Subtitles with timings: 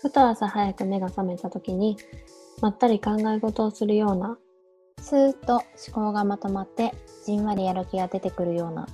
[0.00, 1.96] ふと朝早く目が覚めた時に
[2.60, 4.38] まったり考え事をするような
[5.00, 8.86] スーッと思考がまとまってじんわりやる気が出てくるような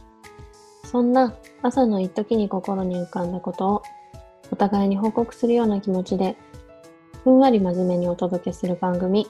[0.84, 3.82] そんな朝の一時に心に浮かんだことを
[4.50, 6.36] お互いに報告するような気持ちで
[7.24, 9.26] ふんわり真面目にお届けする番組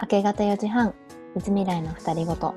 [0.00, 0.94] 明け方4時半
[1.36, 2.54] 泉来の二人ごと。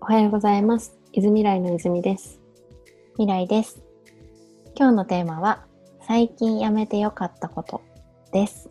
[0.00, 0.96] おはようございます。
[1.12, 2.40] 泉来の泉です。
[3.16, 3.87] 未来です。
[4.78, 5.66] 今日のテーマは
[6.06, 7.82] 最近やめてよかったこと
[8.32, 8.70] です。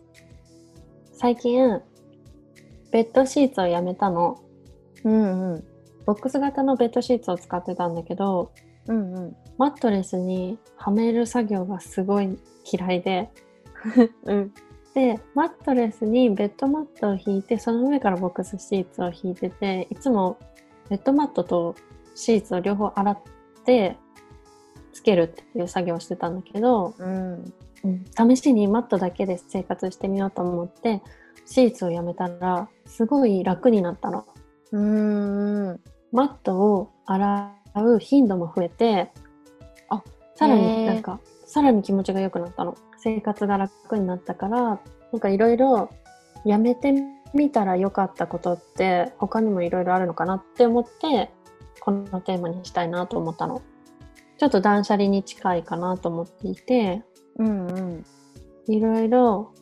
[1.12, 1.82] 最近
[2.90, 4.40] ベッドシーツをやめたの。
[5.04, 5.64] うんうん。
[6.06, 8.52] ボックス型のベッドシーツを使ってたんだけど
[8.86, 9.36] うんうん。
[9.58, 13.30] マットレスにはめる作業がすごい嫌いで。
[14.24, 14.54] うん。
[14.94, 20.38] でマットレスにベッドマットを引いてその上からボックスシーツを引いてていつも
[20.88, 21.74] ベッドマットと
[22.14, 23.18] シーツを両方洗っ
[23.66, 23.98] て
[24.98, 27.52] つけるっていう作業をしてたんだけど、うん。
[28.16, 31.00] 試しにマットだけで生活してみようと思って
[31.46, 34.26] シーツをやめたらすごい楽になったの。
[34.72, 35.80] うん
[36.12, 39.10] マットを洗う頻度も増えて
[39.88, 40.02] あ
[40.34, 42.76] さらになんかさらに気持ちが良くなったの。
[43.00, 44.60] 生活が楽になったから
[45.12, 45.88] なんかいろいろ
[46.44, 46.92] やめて
[47.32, 51.30] みたら良かったことって他にもいろいろあるのかなって思って
[51.78, 53.62] このテーマにしたいなと思ったの
[54.38, 57.02] ちょっと断捨離に近いかなと思っていて
[57.38, 58.04] うんうん
[58.68, 59.52] いろいろ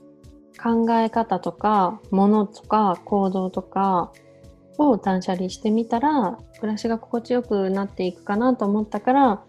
[0.63, 4.13] 考え方とか物とか行動とか
[4.79, 9.43] を断捨離してみたら暮らしが心地よくなっていくかなと思ったから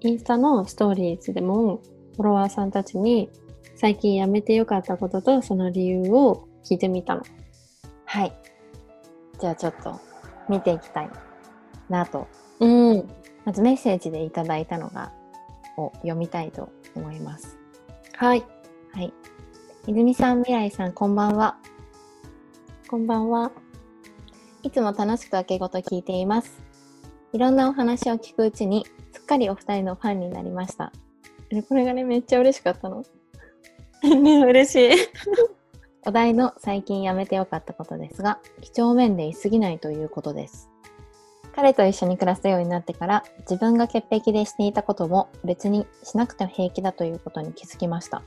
[0.00, 1.80] インスタのストーリーズでも
[2.16, 3.30] フォロワーさんたちに
[3.76, 7.22] 最近やめてよかったこととその理由を聞いてみたの。
[8.06, 8.32] はい
[9.38, 10.00] じゃあちょっと
[10.48, 11.10] 見ていきたい
[11.88, 12.26] なと
[12.60, 13.08] うん。
[13.46, 15.12] まずメッセージでいただいたのが
[15.78, 17.56] を読みたいと思います
[18.16, 18.44] はい。
[18.92, 19.12] はい
[19.86, 21.56] 泉さん未来さんこんばんは
[22.88, 23.50] こんばんは。
[24.62, 26.62] いつも楽しく明けごと聞いています。
[27.32, 30.92] いろんなお話を聞くうちに、すっかりお二人のファンになりました。
[31.50, 33.04] えこれがね、めっちゃ嬉しかったの。
[34.22, 34.98] ね、嬉しい。
[36.06, 40.70] お題の最近やめてよかったことですが、几帳面でいすぎないということです。
[41.56, 48.22] 彼と一緒に暮らすようになってから、自分が潔癖でしていたことも別にしなくても平気だということに気づきました。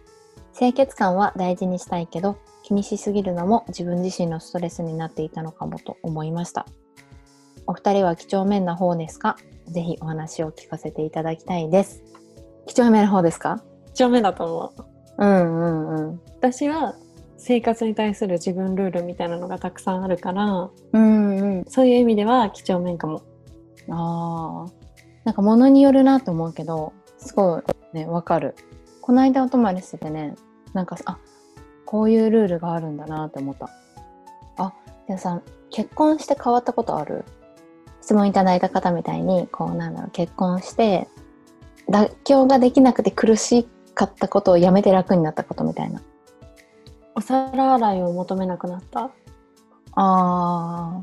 [0.57, 6.65] 清潔感は大事にしたいけど、気にしすぎるのも自分自身のストレスになっていたのかもと思いました。
[7.67, 9.37] お二人は几帳面な方ですか？
[9.67, 12.01] ぜひお話を聞かせていただきたいです。
[12.65, 13.63] 几帳面な方ですか？
[13.89, 14.85] 一丁目だと思
[15.19, 15.23] う。
[15.23, 16.21] うんうんうん。
[16.39, 16.95] 私は
[17.39, 21.65] 生活に対する自分ルールみたいなのがたくさんあるから、うんうん。
[21.67, 23.23] そういう意味では几帳面かも。
[23.89, 24.71] ああ。
[25.23, 27.61] なんか物によるなと思うけど、すごい
[27.93, 28.55] ね、わかる。
[29.01, 30.35] この間お泊まりしててね、
[30.73, 31.17] なんか、あ、
[31.85, 33.69] こういうルールがあるんだなって思った。
[34.57, 34.73] あ、
[35.07, 37.25] でもさ、結婚して変わったことある？
[38.01, 41.07] 質問いただいた方みたいに、こうなんだろう、結婚して、
[41.89, 46.01] 妥協ができなくて苦しかったことをやめて楽になったことみたいな。
[47.15, 49.05] お皿洗いを求めなくなった？
[49.05, 49.09] あ
[49.95, 51.01] あ。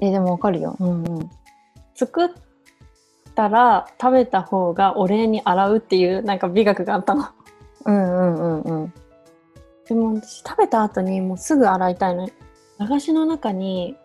[0.00, 0.76] え、でもわかるよ。
[0.78, 1.30] うんうん。
[1.94, 2.28] 作っ
[3.34, 7.26] たら食べた方がお礼に洗うっていうなんか美学があったの。
[7.84, 8.92] うんうんうんうん。
[9.86, 12.28] でも私食べた後にもうすぐ洗いたいの。
[12.80, 13.96] 流しの中に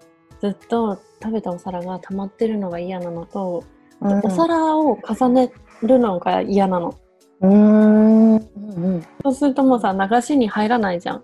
[0.42, 3.64] ずっと食べたお皿が溜まってるのが嫌なのと、
[4.02, 5.52] うんお皿を重ね
[5.82, 6.96] るのが嫌なの。
[7.44, 8.34] うーん。
[8.36, 11.24] うんそうするともうさ流しに入らないじゃん。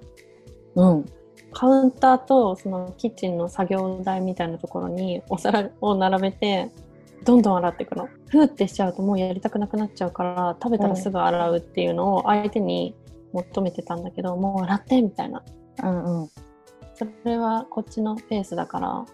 [0.75, 0.97] うん。
[0.97, 1.05] うん。
[1.51, 6.69] カウンターとそのキッチンの作業台みたいなところにお皿を並べて
[7.25, 8.07] どんどん洗っていくの。
[8.27, 12.95] ふーってしちゃうともうやりたくなくなっちゃうから食べたらすぐ洗うっていうのを相手に
[13.33, 15.43] 求めてたんだけど、もう洗ってみたいな。
[15.83, 16.29] うんうん。
[16.93, 19.05] それはこっちのペースだから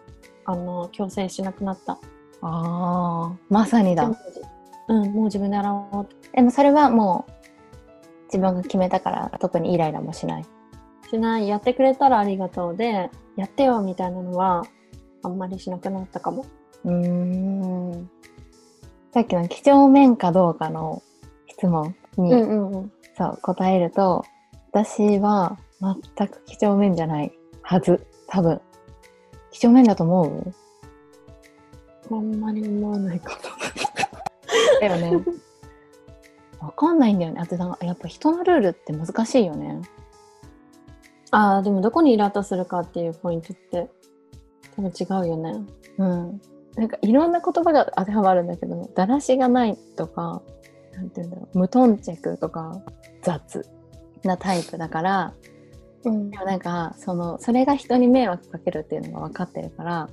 [0.46, 1.94] あの強制しなくなった。
[1.94, 1.98] あ
[2.42, 4.12] あ、まさにだ。
[4.88, 7.32] うん、もう自分で洗おうでもそれはもう
[8.26, 10.46] 自分が決めたから特にイライラもしない。
[11.10, 11.48] しない。
[11.48, 14.66] やってくれたらありがとうで、やってよみたいなのは
[15.24, 16.46] あんまりしなくなったかも。
[16.84, 18.10] うーん。
[19.14, 21.02] さっきの几帳面かどうかの
[21.48, 22.92] 質問に、うんうん。
[23.18, 24.26] そう答えると、
[24.72, 25.58] 私は
[26.18, 27.32] 全く几帳面じゃない
[27.62, 28.06] はず。
[28.28, 28.60] 多分。
[29.52, 30.54] 几帳面だと思う？
[32.12, 33.38] あんまり思わないか
[34.82, 35.26] だよね。
[36.60, 37.42] わかんないんだよね。
[37.42, 39.82] あとなんかやっぱ人のルールって難しいよね。
[41.32, 43.90] ああ、でもどこにイラッとするかっていうポイントって
[44.76, 45.62] 多分違うよね。
[45.98, 46.42] うん。
[46.76, 50.42] なんかいろんな言葉が当てはまるんだけど、だらしがないとか、
[50.96, 52.82] なんて言うんだろう無頓着とか
[53.22, 53.66] 雑
[54.24, 55.34] なタイプだから
[56.04, 60.10] うんでもなんかそのそれが人に迷惑かけるっていうのが分かってるから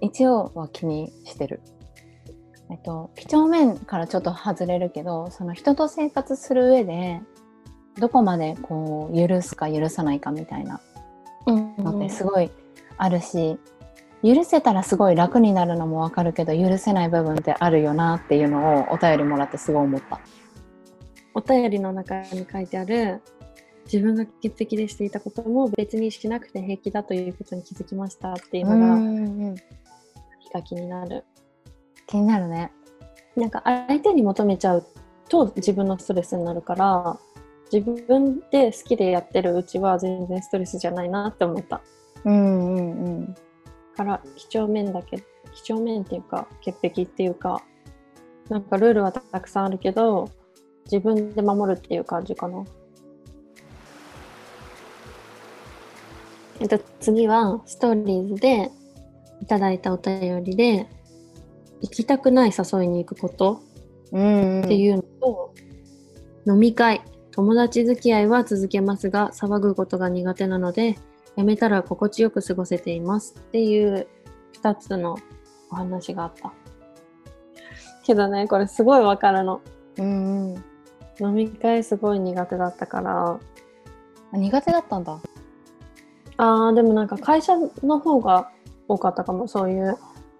[0.00, 1.60] 一応は気にしてる。
[2.70, 7.20] えっと几帳面からちょっと外れるけどその人と生活する上で
[7.98, 10.80] どこまでこう許すか許さないかみたいな
[11.46, 12.50] うんのってすごい
[12.98, 13.58] あるし、
[14.22, 20.20] 許せたらすごい楽になるのもわかるけど許せない部分ってあるよなっていうのをお便りもらってすごい思った。
[21.34, 23.22] お便りの中に書いてある
[23.84, 31.24] 自分が潔癖でしていたことも別にしなくて平気だということに気づきましたっていうのがうんが気になる。
[32.08, 32.72] 気になるね。
[33.36, 34.86] なんか相手に求めちゃう
[35.28, 37.18] と自分のストレスになるから
[37.72, 41.80] 自分で好きでやってるうちは全然ストレスじゃないなって思った。
[42.24, 43.34] うんうんうん。
[43.96, 45.18] から几帳面だけ
[45.54, 47.62] 几帳面っていうか潔癖っていうか
[48.48, 50.30] なんかルールはたくさんあるけど
[50.84, 52.64] 自分で守るっていう感じかな。
[56.60, 58.70] えっと次はストーリーズで
[59.40, 60.88] いただいたお便りで
[61.80, 63.62] 行きたくない誘いに行くこと
[64.12, 65.54] うんっていうのと、
[66.46, 67.02] 飲み会。
[67.32, 70.98] 友達付き合いは続けますが騒ぐことが苦手なので
[71.36, 74.08] やめたら心地よく過ごせていますっていう
[74.60, 75.16] 2つの
[75.70, 76.52] お話があった。
[78.02, 79.60] けどねこれすごいわかるの。
[79.98, 80.64] うんうん。
[81.20, 83.38] 飲み会すごい苦手だったから。
[84.32, 85.20] あ苦手だったんだ。
[86.38, 87.52] あーでもなんか会社
[87.84, 88.50] の方が
[88.88, 89.96] 多かったかもそういう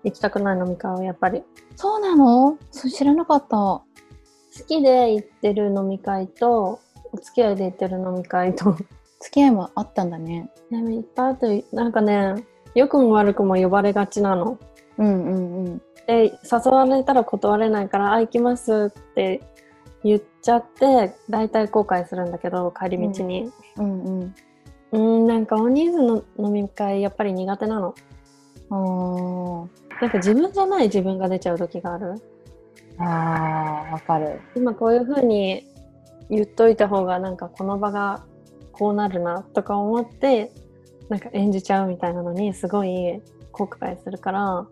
[0.09, 1.43] 行きたくない飲み会はやっぱり
[1.77, 2.59] そうなの？
[2.71, 3.57] そ知らなかった。
[3.57, 3.85] 好
[4.67, 6.81] きで行ってる飲み会と
[7.13, 8.73] お付き合いで行ってる飲み会と
[9.21, 10.51] 付き合いもあったんだね。
[10.71, 12.45] でもいっぱいあってなんかね
[12.75, 14.59] 良くも悪くも呼ばれがちなの。
[14.99, 15.83] うんうんうん。
[16.07, 19.43] で誘われたら断れないから「あ行きます」って
[20.03, 23.53] 言っちゃって大体後悔するんだけど帰り道に。
[23.77, 24.35] うんうん。
[24.91, 27.95] うんなんか大人数の飲み会やっぱり苦手なの。
[28.71, 29.67] あー
[30.01, 32.15] なんか自分じゃない自分が出ちゃう時がある？
[32.99, 34.41] あー、わかる。
[34.55, 35.67] 今こういう風に
[36.31, 38.25] 言っといた方がなんかこの場が
[38.73, 40.53] こうなるなとか思って
[41.09, 44.67] なんか演じちゃうみたいなのにすごい後悔するから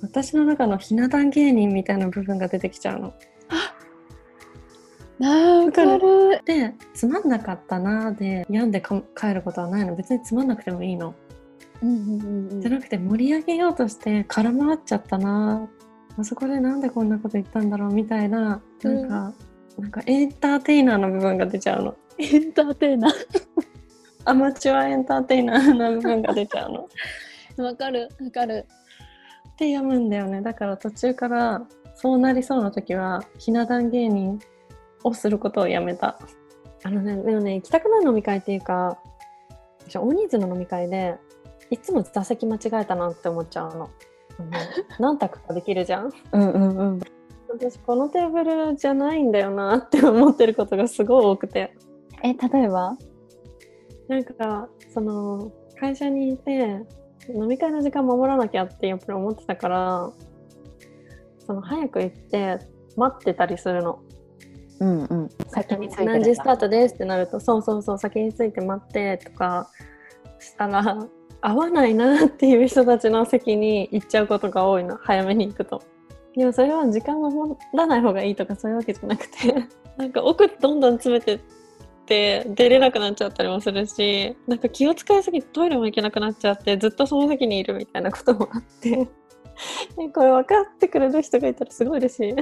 [0.00, 3.14] 私の中のひな壇芸人みたいな部分が出てきちゃうの。
[5.24, 6.40] あわかる。
[6.44, 11.14] でつまんなかったなーで病んでか帰ることはないの別につまんなくてもいいの。
[11.82, 15.68] うんうんうんじゃなくて盛り上げようとして空回っちゃったな
[16.18, 19.34] あそこでなんでこんなこと言ったんだろうみたいななんか、
[19.78, 21.96] なんかエンターテイナーの部分が出ちゃうの。
[22.18, 23.12] エンターテイナ
[24.24, 26.88] アマチュアエンターテイナーな部分が出ちゃうの。
[27.56, 27.62] ー。
[27.62, 28.66] わかるわかる。
[29.56, 30.42] でやむんだよね。
[30.42, 34.38] だから途中からそうなりそうな時はひな壇芸人
[35.04, 36.18] をすることをやめた。
[36.84, 38.98] あのね、でもね、行きたくない飲み会っていうか、
[39.86, 41.16] 私大人数の飲み会で
[41.72, 43.88] いつも座席間違えたなって思っちゃうの。
[45.00, 46.12] 何択かできるじゃん。
[46.32, 47.00] うんうんうん。
[47.48, 51.74] 私このテーブルじゃないんだよなって思ってることがすごい多くて。
[52.22, 52.96] え、例えば？
[54.08, 56.84] なんかその会社にいて
[57.28, 60.12] 飲み会の時間守らなきゃってやっぱり思ってたから
[61.38, 62.58] その早く行って
[62.96, 64.00] 待ってたりするの
[64.80, 65.28] うんうん。
[65.48, 69.70] 先に何時スタートですってなるとそうそうそう先について待ってとか
[70.38, 71.06] したら
[71.42, 74.96] 合わないなっていう人たちの席に行っちゃうことが多いの。
[74.96, 75.82] 早めに行くと。
[76.34, 79.68] でもそれは時間守らない方がいいとかそういうわけじゃなくて。
[79.98, 81.40] なんか奥どんどん詰めてっ
[82.06, 89.08] て出れなくなっちゃったりもするしなんか気を使いすぎてトイレも行けなくなっちゃってずっとその席にいるみたいなこともあって。
[89.98, 92.34] え これ分かってくれる人がいたらすごい嬉しい。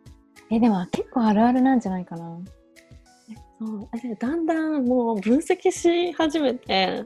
[0.50, 2.38] え、でも結構あるあるなんじゃないかな。
[3.58, 3.88] そう。
[4.00, 7.04] でだんだんもう分析し始めて、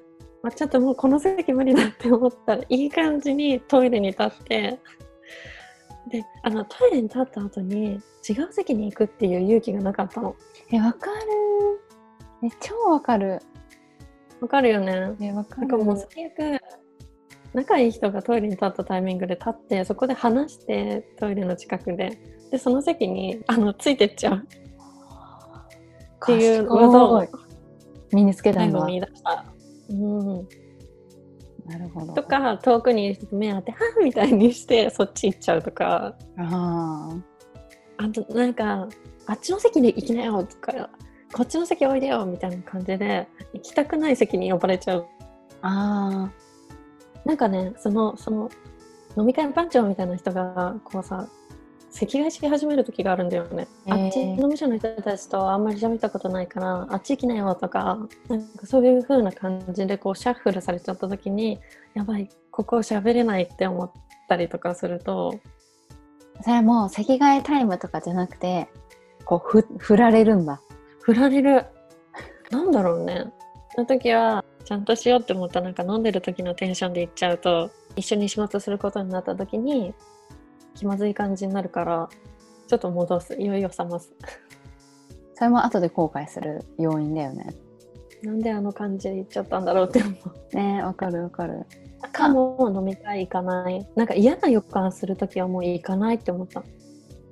[0.48, 4.80] あ、ちょっともうこの席無理だって思ったらいい感じにトイレに立って
[6.08, 10.36] であのトイレに立った後に違う席に行くっていう勇気がなかったの
[10.70, 11.16] え、わかる。
[12.44, 13.40] え、超わかる。
[14.40, 15.68] わかるよねえ、わかる。
[15.68, 16.60] なんかもう最悪
[17.54, 22.18] 仲いい人がトイレに立ったタイミングで立ってそこで話してトイレの近くで
[22.50, 24.40] でその席にあのついてっちゃうっ
[26.26, 27.26] ていう技を
[28.12, 28.84] 身につけたんだ。
[28.84, 29.51] 見出した。
[29.92, 30.48] うん
[31.66, 32.12] なるほど。
[32.14, 37.16] とか遠くにいる人と目当て「はぁみたいにしてそっち行っちゃうとかあ
[37.98, 38.88] あとなんか
[39.26, 40.90] 「あっちの席に行きなよ」とか
[41.32, 45.06] 「こっちの席おいでよ」みたいな感じで行きたくない席に呼ばれちゃう
[45.62, 46.28] あ。
[46.28, 46.32] あ
[47.24, 48.50] なんかねそのその
[49.16, 51.28] 飲み会の番長みたいな人がこうさ
[51.92, 53.68] 席替えし始める時があるんだよね。
[53.86, 61.60] へーあっちの部署の人たちとあんまり喋ったことないからあっち行きなよとかなんかそういう風な感じでこうシャッフルされちゃった時に
[61.94, 63.92] やばいここ喋れないって思っ
[64.28, 65.38] たりとかすると
[66.40, 68.68] それはもう席替えタイムとかじゃなくて、
[69.24, 70.60] こう、ふ、振られるんだ。
[71.02, 71.66] 振られる
[72.50, 73.24] なんだろうね
[73.74, 79.94] その時はちゃんとしようって思ったなんか飲んでる時のテンションで行っちゃうと一緒に仕事することになった時に
[80.74, 82.08] 気まずい感じになるから
[82.66, 84.12] ちょっと戻すいよいよ冷ます
[85.34, 87.54] それも後で後悔する要因だよね。
[88.22, 91.66] なんであの感じで行っちゃったんだろうって思うねえわかるわかる。
[92.12, 96.64] かも飲み会行かないなんか嫌な予感する時はもう行かないって思ったう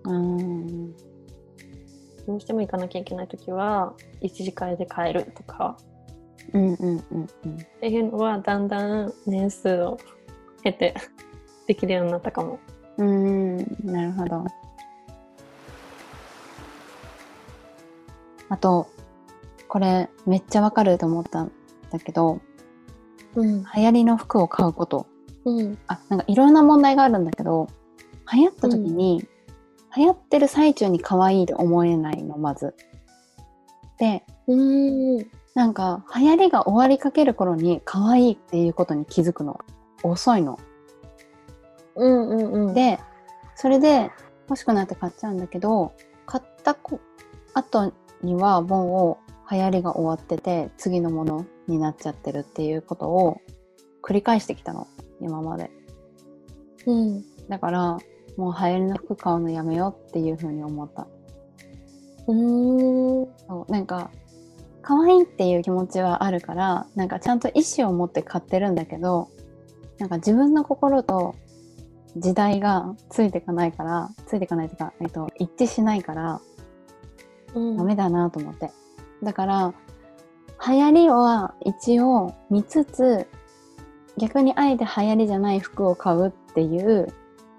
[0.08, 0.92] ーん。
[2.26, 5.76] どうしても行かなきゃいけない時は一時会で帰るとか
[6.52, 7.54] うんうんうんうん。
[7.54, 9.98] っていうのはだんだん年数を
[10.62, 10.94] 経て
[11.66, 12.58] できるようになったかも
[13.00, 14.44] うーん、なるほど。
[18.50, 18.88] あと、
[19.68, 21.52] これめっちゃわかると思ったん
[21.90, 22.40] だけど、
[23.36, 25.06] うん流行りの服を買うこと。
[25.44, 27.68] うんあ、なんかいろんな問題があるんだけど、
[28.32, 29.26] 流行った時に、
[29.96, 32.74] 流行ってる最中に可愛いと思えないの、まず。
[33.98, 39.60] で、うんなんか流行りが終わりかける頃に可愛いっていうことに気づくの。
[40.02, 40.58] 遅いの。
[41.96, 42.74] うんうんうん。
[42.74, 42.98] で、
[43.54, 44.10] それで
[44.48, 45.92] 欲しくなって買っちゃうんだけど、
[46.26, 47.00] 買ったこ
[47.54, 47.92] 後
[48.22, 53.40] にはもう流行りが終わってて、次のものになっちゃってるっていうことを
[54.02, 54.86] 繰り返してきたの、
[55.20, 55.70] 今まで。
[56.86, 57.24] うん。
[57.48, 57.98] だから、
[58.36, 61.06] もう流行りの服買うのやめようっていうふうに思った。
[62.28, 63.26] うん。
[63.46, 63.72] そう。
[63.72, 64.10] なんか、
[64.82, 69.28] 可愛いっていう気持ちはあるから、なんかちゃんと意思を持って買ってるんだけど、
[69.98, 71.34] なんか自分の心と
[72.16, 76.40] 時代がついていかないから、ついていかないというか、えっと、一致しないから、
[77.54, 78.70] うんダメだなと思って。
[79.22, 79.74] だから、
[80.66, 83.26] 流行りは一応見つつ、
[84.18, 87.12] 逆にあえて流行りじゃない服を買うっていう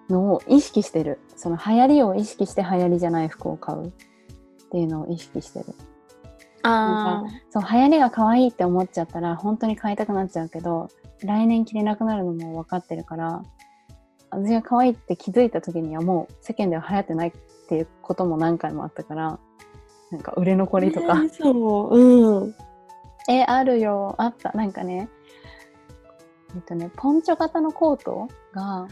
[0.10, 1.20] のを意識してる。
[1.36, 3.91] その流行りを意識して流行りじゃない服を買うっ
[4.72, 5.65] ていうのを意識してる。
[6.63, 10.89] あそう、流行りが可愛いって思っちゃったら本当に買いたくなっちゃうけど、
[11.24, 13.41] 来年着れなくなるのも分かってるから、
[14.31, 17.31] 私が可愛いって気づいた時にはもう世間では流行ってないっ
[17.67, 19.39] ていうことも何回もあったから、
[20.09, 21.21] なんか売れ残ありとか。
[21.29, 22.55] そううん
[23.29, 24.15] え、あるよ。
[24.17, 24.51] あった。
[24.53, 25.09] なんかね、
[26.55, 28.88] えっとね、ポンチョ型のコートが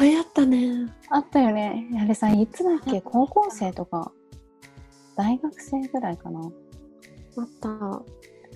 [0.00, 1.86] 流行ったねあったよね。
[2.00, 3.00] あれさ、いつだっけ？
[3.02, 4.10] 高校生とか、
[5.16, 6.40] 大学生ぐらいかな。
[6.40, 7.68] あった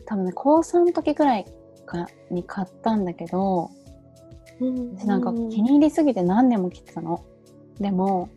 [0.07, 1.47] 多分ね、高3の時ぐらい
[1.85, 3.88] かに買ったんだけど、うん
[4.61, 7.25] 私なんか気に入りすぎて何年も着てたの。
[7.79, 8.29] でも、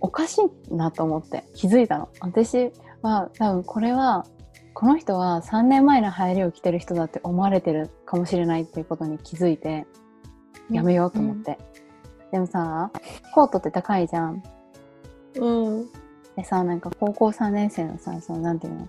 [0.00, 0.38] おかし
[0.70, 2.08] いなと思って気づいたの。
[2.20, 2.72] 私
[3.02, 4.26] は多分これは、
[4.74, 9.86] この人は3年前の流行りを着てる人だって思われてるかもしれないっていうことに気づいて、
[10.70, 11.58] やめようと思って。
[12.32, 12.90] でもさ、
[13.34, 14.42] コートって高いじゃん。
[15.36, 15.86] うん
[16.36, 18.88] でさ、なんか高校3年生のさ、そのなんていうの、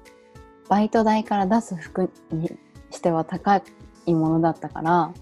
[0.67, 2.51] バイト代から出す服に
[2.91, 3.61] しては高
[4.05, 5.13] いものだったから、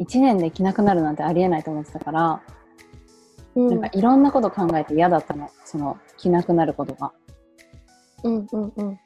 [0.00, 2.42] 1年で着なくなるなんてありえないと思ってたから、
[3.54, 5.50] うんなんかいろんなこと考えて嫌だったの。
[5.64, 7.12] その、着なくなることが。
[8.22, 9.00] うんうんうん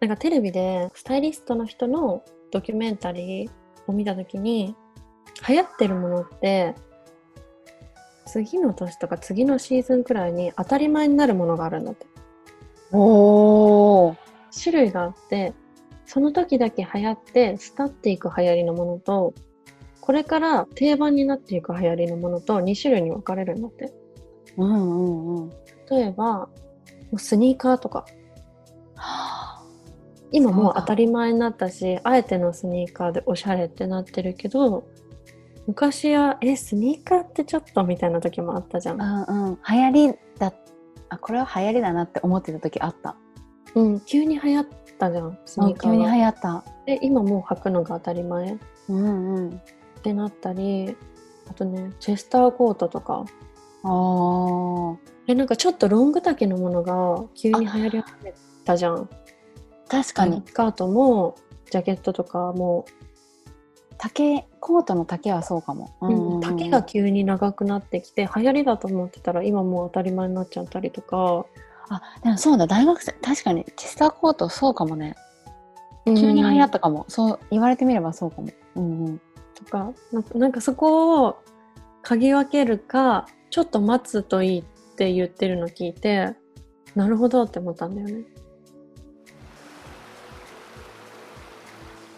[0.00, 3.50] なんかテレビでスタイリストの人のドキュメンタリー
[3.88, 4.76] を見た時に
[5.48, 6.76] 流行ってるものって
[8.26, 12.06] 次の年とか次のシーズンくらいに当たり前になるものがあるんだって
[12.92, 14.16] おー。
[14.62, 15.52] 種類があって
[16.06, 19.34] その時だけ流行って廃っていく流行りのものと
[20.08, 23.92] これから定番になっていく流行りのものと2種類に分かれるんだって
[24.56, 25.50] うんうんうん。
[25.90, 26.48] 例えば
[27.18, 28.06] スニーカーとか
[28.94, 29.62] は
[30.32, 34.88] 今もう当たり前になったしあえてのスニーカーでおしゃれってなってるけど
[35.66, 39.58] 昔はえスニーカーってちょっとみたいな時もあったじゃん、あうんうん。
[39.70, 40.54] 流行りだ、
[41.10, 43.14] あ、これは流行りだなって思ってた時あった。
[43.74, 46.64] うん、急に流行ったじゃんスニーカーが流行った。
[46.86, 49.60] で今もう履くのが当たり前っうんうん。
[50.08, 50.96] てなったり
[51.50, 53.24] あとねチェスターコートとか
[53.84, 54.96] あー。
[55.28, 58.34] えなんかちょっとロング丈のものが急に流行り始め
[58.64, 59.08] たじゃん
[59.88, 60.42] 確かに。
[60.46, 61.36] スカートも
[61.70, 62.86] ジャケットとかも、
[63.98, 65.94] 丈、コートの丈はそうかも。
[66.00, 71.44] うんうんうん丈が急に長くなってきて流行りだと思ってたら今もう当たり前になっちゃったりとか
[71.90, 75.14] あ、でもそうだ、大学生、確かに、チェスターコートそうかもね。
[76.06, 77.04] 急に流行ったかも。
[77.08, 78.48] そう、言われてみればそうかも。
[78.76, 79.20] うんうん。
[79.58, 81.38] とかなんかなんかそこを
[82.04, 86.34] 嗅ぎ分けるかちょっと待つといいっって言ってるの聞いて、
[86.96, 88.24] なるほどって思ったんだよね。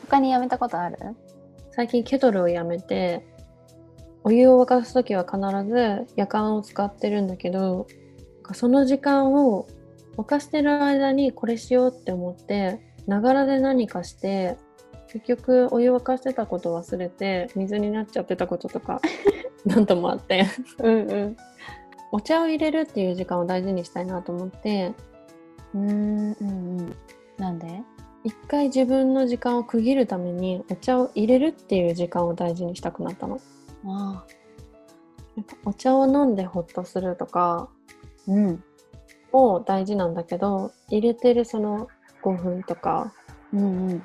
[0.08, 0.96] 他にやめたことある？
[1.72, 3.26] 最近ケトルをやめて、
[4.24, 5.38] お湯を沸かすときは必
[5.70, 7.86] ず夜間を使ってるんだけど、
[8.54, 9.68] その時間を
[10.16, 14.56] 沸かしてる間にこれしようって思って、ながらで何かして、
[15.12, 19.00] 結局お湯沸かしてたこと忘れて水になっちゃってたこととか
[19.66, 20.46] 何度もあって
[20.78, 21.36] うんうん。
[22.12, 24.92] お茶を入れるっていう時間を大事にしたいなと思って
[25.74, 26.96] うーんうんうん。
[27.38, 27.82] なんで？
[28.22, 33.40] 一回自分の時間を区切るためにお茶を入れるっていう時間を大事にしたくなったの。
[33.86, 35.50] ああ。
[35.64, 37.68] お茶を飲んでホッとするとか
[38.28, 38.62] うん。
[39.32, 41.88] も大事なんだけど入れてるその
[42.22, 43.12] 5分とか
[43.52, 44.04] うんうん。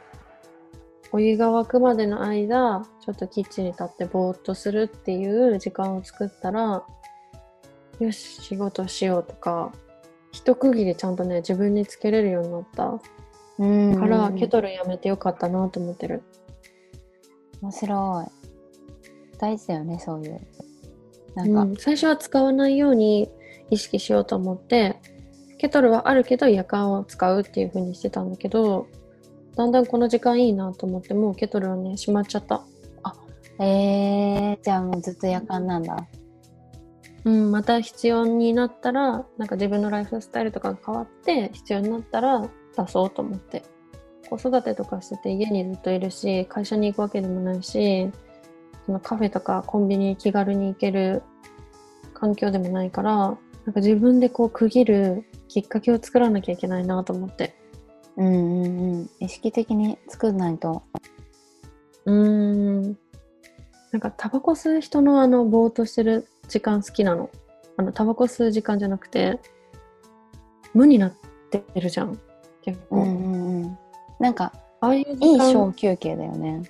[1.15, 6.83] お湯が沸くまでの間ちょっとキッチンに立ってぼーっとするっていう時間を作ったら
[7.99, 9.71] よし仕事しようとか
[10.33, 12.99] 一区切りちゃんとね自分につけれるようになった。
[13.59, 13.97] うん。
[13.97, 16.21] から、ケトルやめてよかったなと思ってる。
[17.61, 19.37] 面白い。
[19.37, 20.41] 大事だよね、そういう。
[21.35, 23.29] なんか、うん、最初は使わないように
[23.69, 24.99] 意識しようと思って
[25.57, 28.87] ケトルはあるけど夜間を使うっていう風にしてたんだけど
[29.55, 32.65] だんだんこの時間いいなと思ってもうケトルはね閉まっちゃった。
[33.57, 36.07] えー、じゃあもうずっと夜間なんだ。
[37.23, 42.41] うん、また必要になったらなんか自分のライフスタイルとかが変わって必要になったら
[42.77, 43.63] 出そうと思って。
[44.29, 48.09] 子育てとかしてて家にずっといるし会社に行くわけでもないし
[48.85, 51.23] そのカフェとかコンビニに気軽に行ける
[52.13, 57.55] 環境でもないからなんか自分でこう区切るきっかけを作らなきゃいけないなと思って
[58.17, 59.09] うんうんうん。
[59.19, 60.83] 意識的に作んないと。
[62.05, 62.97] うーん
[63.91, 67.29] なんかタバコ吸う人のあのぼーっとしてる時間好きなの
[67.77, 69.39] あのタバコ吸う時間じゃなくて
[70.73, 71.13] 無になっ
[71.49, 72.19] てるじゃん
[72.61, 73.77] 結構、うんうんうん。
[74.19, 76.63] なんか、ああいういい小休憩だよね。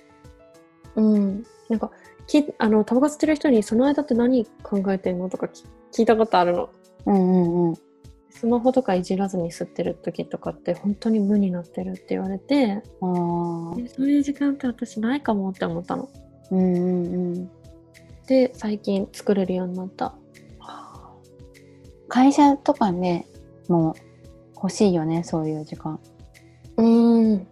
[0.94, 1.90] うんなんか
[2.26, 5.28] きあのタバコ吸ってる人にその間って何考えてんの？
[5.28, 6.70] とかき聞いたことあるの
[7.06, 7.74] うんうんうん。
[8.38, 16.08] スマホとかいじらずに吸ってる時とかって本当に無になってるって言われてあそういう時間って私ないかもって思ったの
[16.50, 17.50] うんうんうん。
[18.26, 20.14] で最近作れるようになった
[22.08, 23.26] 会社とかね、
[23.68, 23.94] もう
[24.56, 25.98] 欲しいよね、そういう時間。
[26.76, 27.46] うん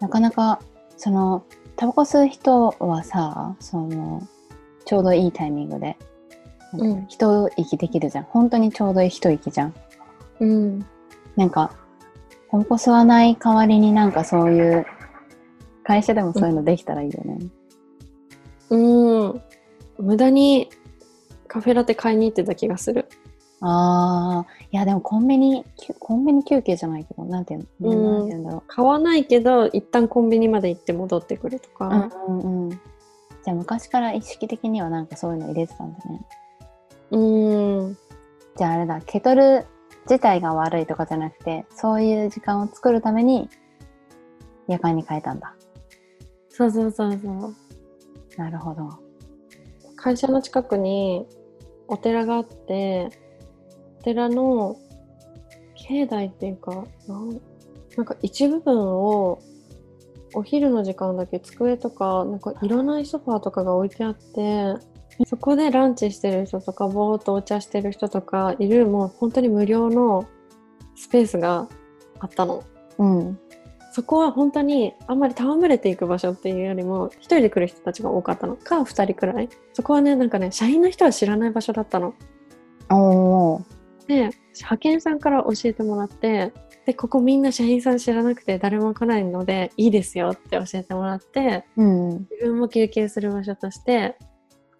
[0.00, 0.60] なかなか、
[0.96, 1.44] その、
[1.76, 4.26] タバコ吸う人はさ、その、
[4.84, 5.96] ちょうどいいタイミングで、
[6.74, 8.24] うん一息できるじゃん。
[8.24, 9.74] 本当にちょうどいい一息じゃん。
[10.40, 10.86] うん
[11.36, 11.72] なんか、
[12.50, 14.86] タバコ吸わない代わりになんかそういう、
[15.84, 17.38] 会社でもそういうのできたらいいよね。
[18.70, 19.42] うん
[19.98, 20.70] 無駄に
[21.46, 23.06] カフェラテ買いに行ってた気がする
[23.60, 25.64] ああ、いやでもコンビニ、
[26.00, 31.78] コンビニ休憩じゃないけど、なんていうの、うんなんていうんだろ買わないけど一旦コンビニまで行って戻ってくるとう。
[31.78, 32.70] か、うんうんうん。
[32.70, 36.20] じゃあ昔から意識的にはなんかそういうの入れてたんだね。
[37.12, 37.98] うん
[38.56, 39.66] じゃああれだ、ケトル
[40.06, 43.48] 自体が悪いとかじゃなくて、そういう時間を作るために
[44.66, 45.54] 夜間に変えたんだ。
[46.48, 47.54] そうそうそうそう
[48.36, 48.88] なるほど。
[49.96, 51.26] 会社の近くに
[51.86, 53.08] お寺があって
[54.00, 54.76] お寺の
[55.74, 57.40] 境内っていうかなん
[57.96, 59.40] なんか一部分を
[60.34, 64.74] お昼の時間だけ机とかなんかいらないソファーとかが置いてあって
[65.26, 70.26] そこでランチしてる人とかぼーっとお茶してる人とかいるもう本当に無料の
[70.96, 71.68] スペースが
[72.18, 72.62] あったの。
[72.98, 73.38] うん。
[73.92, 82.14] そこは本当にあんまり戯れていく場所っていうよりも一人で来る人たちが多かったのか二人くらいそこはねなんかね社員の人は知らない場所だったの。
[84.06, 86.52] で派遣さんから教えてもらって
[86.86, 92.08] でここみんな社員さん知らなくて誰も来ないのでいいですよって教えてもらってうん。
[92.30, 94.16] 自分も休憩する場所として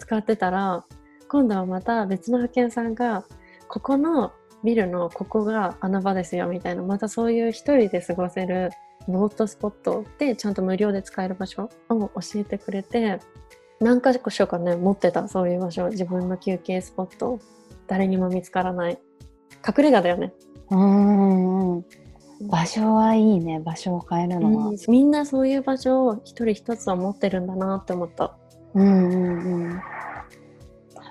[0.03, 0.85] 使ってたら
[1.29, 3.25] 今度はまた別の派遣さんが
[3.69, 4.33] ここの
[4.65, 8.71] ビルのここがあの場ですよみたいなまたそういう一人で過ごせる
[9.07, 13.21] ノートスポットでちゃんと無料で使える場所を教えてくれて
[13.81, 17.39] 何か所かね持ってたそういう場所自分の休憩スポット
[17.87, 18.99] 誰にも見つからない
[19.67, 20.33] 隠れ家だよね、
[20.71, 21.85] うんうん。
[22.49, 23.61] 場所はいいね。
[23.61, 24.67] 場所を変えるのは。
[24.69, 28.37] うんみんなそういう場所を一人一つは持ってるんだなって思った
[28.75, 29.83] うんうんうん。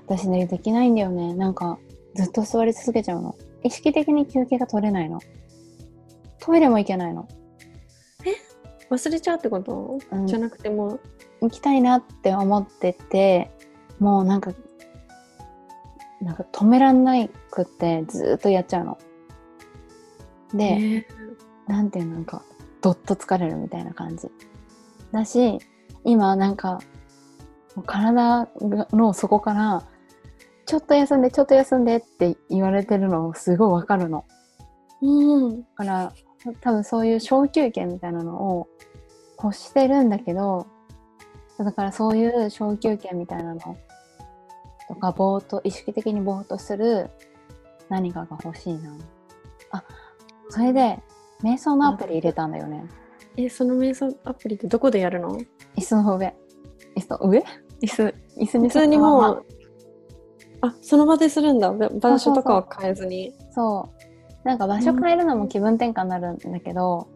[0.07, 1.33] 私ね、できないんだよね。
[1.33, 1.79] なんか、
[2.15, 3.35] ずっと座り続けちゃうの。
[3.63, 5.19] 意識的に休憩が取れないの。
[6.39, 7.27] トイレも行けないの。
[8.89, 10.99] 忘れちゃうってこと、うんじゃなくてもう
[11.41, 13.49] 行きたいなって思ってて、
[13.99, 14.51] もうなんか、
[16.19, 18.97] なんか止めらんないくってずーっとやっちゃうの。
[20.53, 21.07] で、え
[21.67, 22.15] なんていうの？
[22.15, 22.43] なんか
[22.81, 24.27] どっと疲れるみたいな感じ。
[25.13, 25.59] だし
[26.03, 26.81] 今なんか
[27.75, 28.47] もう体
[28.91, 29.83] の底から
[30.65, 34.25] ちょっと休んでちょっと休んでって言われてるのすごいわかるの。
[35.01, 35.61] うん。
[35.61, 36.13] だから
[36.61, 38.67] 多分そういう小休憩みたいなのを
[39.41, 40.67] 欲してるんだけど
[41.57, 43.77] だからそういう小休憩みたいなの
[44.87, 47.09] とかぼーっと意識的にぼーっとする
[47.89, 48.95] 何かが欲しいな
[49.71, 49.83] あ
[50.49, 50.99] それで
[51.43, 52.85] 瞑想のアプリ入れたんだよね
[53.37, 55.39] え、その瞑想アプリってどこでやるの？
[55.75, 56.35] 椅子の上
[56.95, 57.43] 椅子の上？
[57.81, 59.45] 椅子椅子に普通にもう、
[60.61, 61.71] あ、その場でするんだ。
[61.71, 63.33] ば場所とかは変えずに。
[63.51, 63.89] そ
[64.43, 67.07] うなんか場所変えるのも気分転換になるんだけど、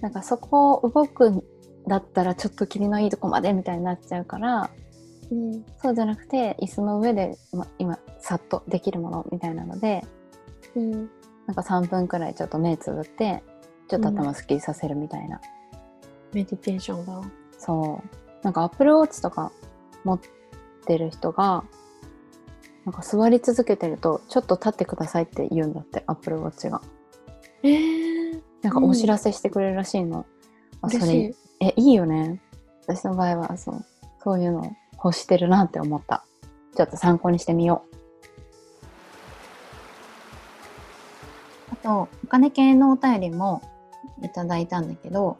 [0.00, 1.42] なんかそこを動くん
[1.86, 4.70] だったらちょっと霧のいいとこまでみたいになっちゃうから
[5.30, 5.64] うん。
[5.82, 10.02] そうじゃなくて椅子の上で、ま、今さっとできるものみたいなので
[10.74, 10.90] うん。
[11.46, 13.42] なんか3分くらいちょっと目つぶって
[13.88, 15.40] ちょっと頭すっきりさせるみたいな、
[16.32, 17.20] メディテーションだ。
[17.58, 19.50] そうなんかアップルウォッチとか
[20.04, 20.20] 持っ
[20.86, 21.64] てる人が
[22.84, 26.82] なんか座り続けてるとちょっと立ってくださいって言うんだってアップルウォッチが。
[27.62, 30.26] えー、なんかお知らせしてくれるらしいの、
[30.82, 31.34] あそれ。
[31.60, 32.42] えいいよね。
[32.86, 33.84] 私の場合はそう
[34.22, 36.26] そういうの欲してるなって思った。
[36.76, 37.94] ちょっと参考にしてみよう。
[41.72, 43.62] あとお金系のお便りも
[44.22, 45.38] いただいたんだけど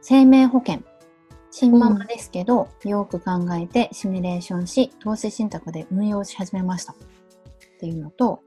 [0.00, 0.82] 生命保険
[1.54, 6.94] 新ママですけど、よく考えてシミュレーションし投資信託で運用し始めました。
[6.94, 6.96] っ
[7.78, 8.40] ていうのと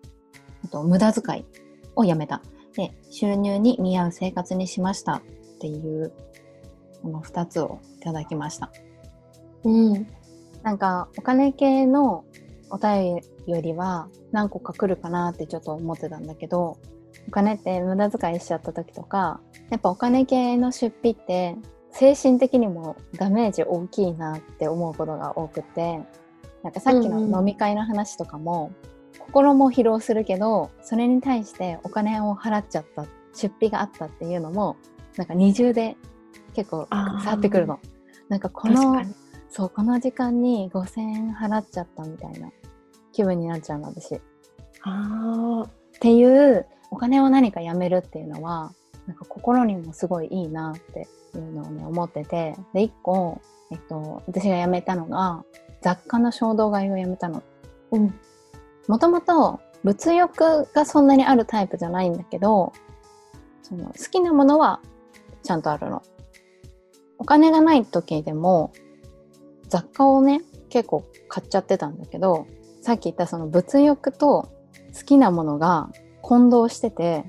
[0.65, 1.45] あと無駄遣い
[1.95, 2.41] をやめた。
[2.75, 5.17] で収入に見合う生活にしました。
[5.17, 5.21] っ
[5.59, 6.11] ていう
[7.03, 8.71] この2つをいただきました。
[9.63, 10.07] うん。
[10.63, 12.25] なんかお金系の
[12.71, 16.79] お便りよりは何個か来るかなってちょっと思ってたんだけど
[17.27, 21.55] お金って無駄遣いしちゃった時とかやっぱお金系の出費って
[21.97, 26.01] 精神的にもダメージ大きいなって思うことが多くて
[26.61, 28.71] なんかさっきうんうんの飲み会の話とかも、
[29.19, 33.05] 心も疲労するけどそれに対してお金を払っちゃった
[33.35, 34.75] 出費があったっていうのも
[35.15, 35.95] なんか二重で
[36.55, 37.79] 結構あー触ってくるの。
[38.29, 39.05] なんかこ確の。
[39.49, 42.49] そうこの時間に5,000円払っちゃったみたいな
[43.13, 44.15] 気分になっちゃうの私。
[44.15, 44.21] っ
[44.81, 45.69] ああ。
[46.01, 48.73] ていうお金を何かやめるっていうのは
[49.07, 53.41] なんか心にもすごいいいなっていうのをね思っててで1個、
[53.71, 55.43] えっと、私がやめたのが
[55.81, 57.43] 雑貨の衝動買いをやめたの。
[57.91, 58.13] うん。
[58.87, 62.73] もともと物欲がそんなにあるタイプじゃないんだけど
[63.63, 64.79] その好きなものは
[65.43, 66.01] ちゃんとあるの。
[67.17, 68.73] お金がない時でも
[69.69, 72.45] 雑貨をね結構買っちゃってたんだけど
[72.81, 74.49] さっき言ったその物欲と
[74.95, 75.89] 好きなものが
[76.21, 77.25] 混同してて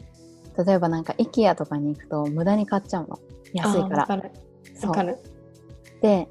[0.64, 3.18] 例えばなんか IKEA とかに行くと無駄に買っちゃうの
[3.52, 3.96] 安いから。
[3.98, 4.30] わかる。
[4.74, 5.18] そうわかる。
[6.02, 6.28] で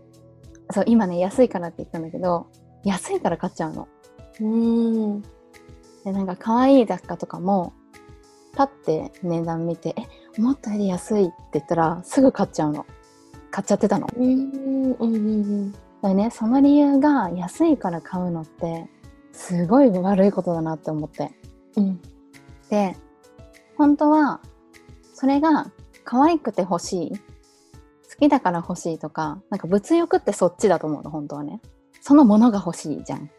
[0.72, 2.48] そう今ね安いからって言ったんだけど
[2.84, 3.88] 安いから買っちゃうの。
[4.42, 5.22] うん。
[6.04, 7.74] でなんか可愛い雑貨とかも
[8.56, 10.04] パッて値段見て「え
[10.38, 12.86] 思ったより安い」って言ったらすぐ買っちゃうの
[13.52, 14.08] 買っちゃってたの。
[14.16, 14.52] うん。
[14.94, 15.16] うん。
[15.16, 15.72] うん。
[16.02, 18.88] でねその理由が安いから買うのって
[19.32, 21.32] すごい悪いことだなって思って
[21.76, 22.02] うん。
[22.70, 22.96] で
[23.78, 24.42] 本当は
[25.14, 25.72] それが
[26.04, 27.18] 可愛くて欲しい好
[28.20, 31.62] きだから欲しいとかなんか物欲ってそっちだと思うの本当はね。
[32.02, 33.32] そのものが欲しいじゃん。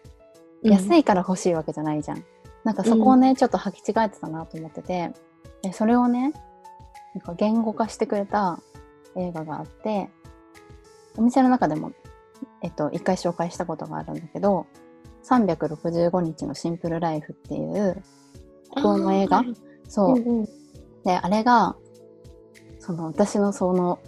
[0.63, 1.01] 安い。
[1.01, 2.25] いから欲しいわけじゃないじゃん。
[2.65, 5.13] なんかそこをね、ちょっと履き違えてたなと思ってて。
[5.63, 6.33] でそれをね
[7.15, 8.61] なんか言語化してくれた
[9.17, 10.11] 映画があって
[11.17, 11.93] お店の中でも、
[12.63, 14.67] えっと、一回紹介したことがあるんだけど
[15.25, 18.03] 「365日のシンプルライフ」っていう
[18.71, 19.43] 北欧の映画
[19.89, 20.45] そう、うんうん。
[21.05, 21.77] であれが
[22.81, 23.99] その私のその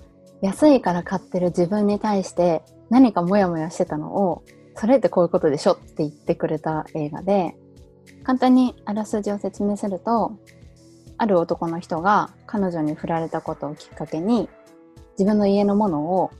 [0.41, 4.45] 安いから買ってる自分に対して何かモヤモヤしてたのを
[4.77, 7.57] それってこういうことでしょって言ってくれた映画で
[8.23, 10.39] 簡単にあらすじを説明すると
[11.17, 14.49] ある男の人が彼女に振られたことをきっかけに
[15.19, 16.31] 自分の家のものを、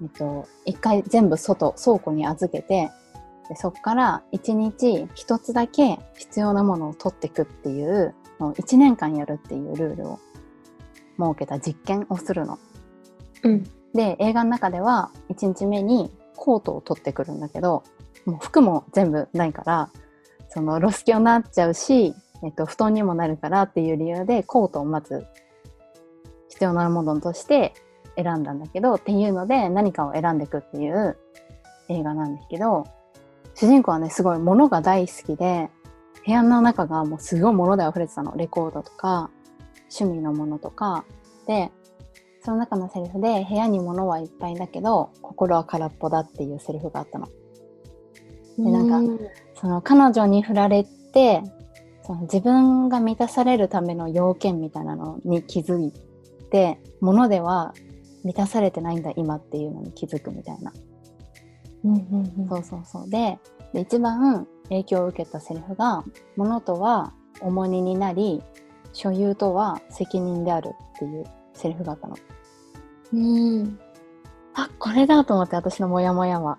[0.00, 2.90] えっと、一回全部外倉庫に預けて
[3.48, 10.18] でそこから一日一つだけ必要なものを取っていくっていうのを1年間やるっていうルールを
[11.18, 12.58] 設けた実験をするの。
[13.42, 13.64] うん。
[13.94, 17.82] で映画の中では1日目にコートを取ってくるんだけど
[18.26, 19.90] もう服も全部ないから
[20.48, 25.26] そのロスキョになっちゃうし、えっと、布団にもなるからっていう理由でコートをまず
[26.50, 27.74] 必要なものとして
[28.16, 31.16] 選んだんだけどっていうので何かを選んでいくっていう
[31.88, 32.86] 映画なんですけど
[33.56, 35.70] 主人公はねすごい物が大好きで
[36.24, 39.30] 部屋の中がもうすごい物で溢れてたのレコードとか
[39.98, 41.04] 趣味のものとか
[41.46, 41.70] で
[42.44, 47.28] その中のセリフで部屋に物はいっぱいだけど心は空っぽだっていうセリフがあったの。
[48.58, 51.42] でなんかその彼女に振られて
[52.02, 55.92] その自分が満たされるための要件みたいなのに気づい
[56.50, 57.74] て物では
[58.22, 60.72] 満たされてないんだ今っていうのに気づくみたいな。
[62.48, 63.38] そうそうそうで
[63.72, 66.04] で一番影響を受けたセリフが
[66.36, 68.42] 「物とは重荷になり
[68.92, 72.16] 所有とは責任である」っていうセリフがあったの。
[73.12, 73.78] うん
[74.54, 76.58] あこれだと思って私のモヤモヤは。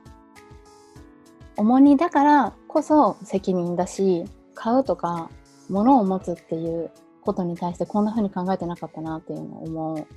[1.58, 5.30] 重荷だからこそ責任だし買うとか
[5.70, 10.08] 物を持つっていうことに対してこんな風に考えてなかったなっていうのを思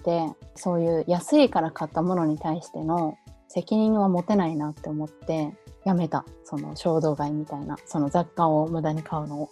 [0.00, 3.16] ってそういう安いから買ったものに対しての
[3.48, 6.24] 責任は持てないなって思ってやめた。
[6.44, 7.76] その衝動買いみたいな。
[7.86, 9.50] その雑貨を無駄に買うのを。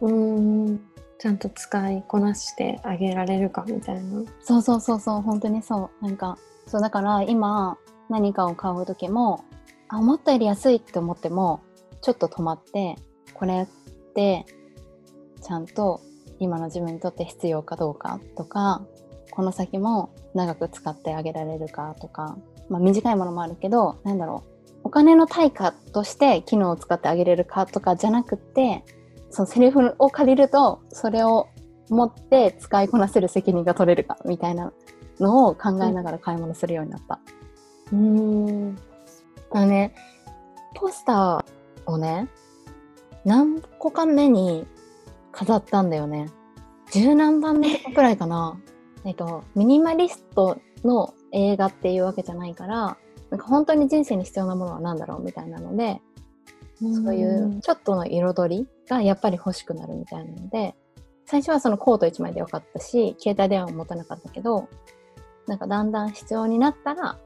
[0.00, 0.80] うん。
[1.18, 4.22] ちゃんと使いこなしてあげられるかみたいな。
[4.40, 5.20] そうそうそうそう。
[5.20, 6.04] 本当にそう。
[6.04, 9.44] なんかそうだから今何かを買う時も
[9.88, 11.60] あ思ったより安いって思っても
[12.02, 12.96] ちょっと止まって
[13.34, 14.44] これって
[15.42, 16.00] ちゃんと
[16.38, 18.84] 今の自分にとって必要かどうかとか
[19.30, 22.36] この先も長く使ってあげられるかとか、
[22.68, 28.84] まあ、短いものもあるけどなんだろうお金の対価として機能を使ってあげれるかとかじゃなくて
[29.30, 31.48] そのセリフを借りるとそれを
[31.90, 34.72] 持って使いこなせる責任が取れるかみたいな
[35.20, 37.20] のを考えながら買い物するようになった。
[37.92, 38.78] うん
[39.50, 39.94] あのね
[40.74, 42.28] ポスターをね
[43.24, 44.66] 何個か目に
[45.32, 46.30] 飾ったんだよね。
[46.92, 48.58] 十何番目くらいかな。
[49.04, 52.96] えっと、ミニマリストの映画っていうわけじゃないから、
[53.30, 56.00] なんか本当に人生に必要なものは何だろうみたいなので、
[56.80, 60.74] そういうちょっとの彩りがやっぱり欲しくなるみたいなので、
[61.26, 64.68] 最初はそのコート1枚でよかったし、携帯電話も持たなかったけど、
[65.46, 67.18] なんかだんだん必要になったら、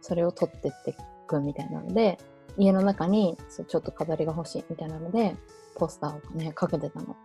[0.00, 0.94] それを取ってってい
[1.26, 2.18] くみたいなので、
[2.56, 5.36] 家の中にそうちょっと飾りが欲しいみたいなので、
[5.74, 7.16] ポスターをね、かけてたの。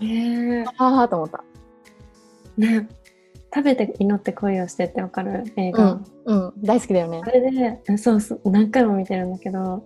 [0.00, 1.44] ねああと思った。
[2.58, 2.88] えね
[3.56, 5.92] 食べて祈って恋をしてってわかる映画、
[6.26, 7.30] うん、うん、大好きだよねあ。
[7.30, 9.82] れでそうそう何回も見てるんだけど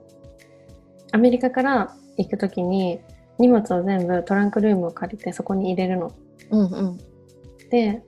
[1.12, 2.98] アメリカから行く時に
[3.38, 6.12] 荷物を全部トランクルームを借りてそこに入れるの。
[6.50, 6.98] うんうん。
[7.70, 8.02] で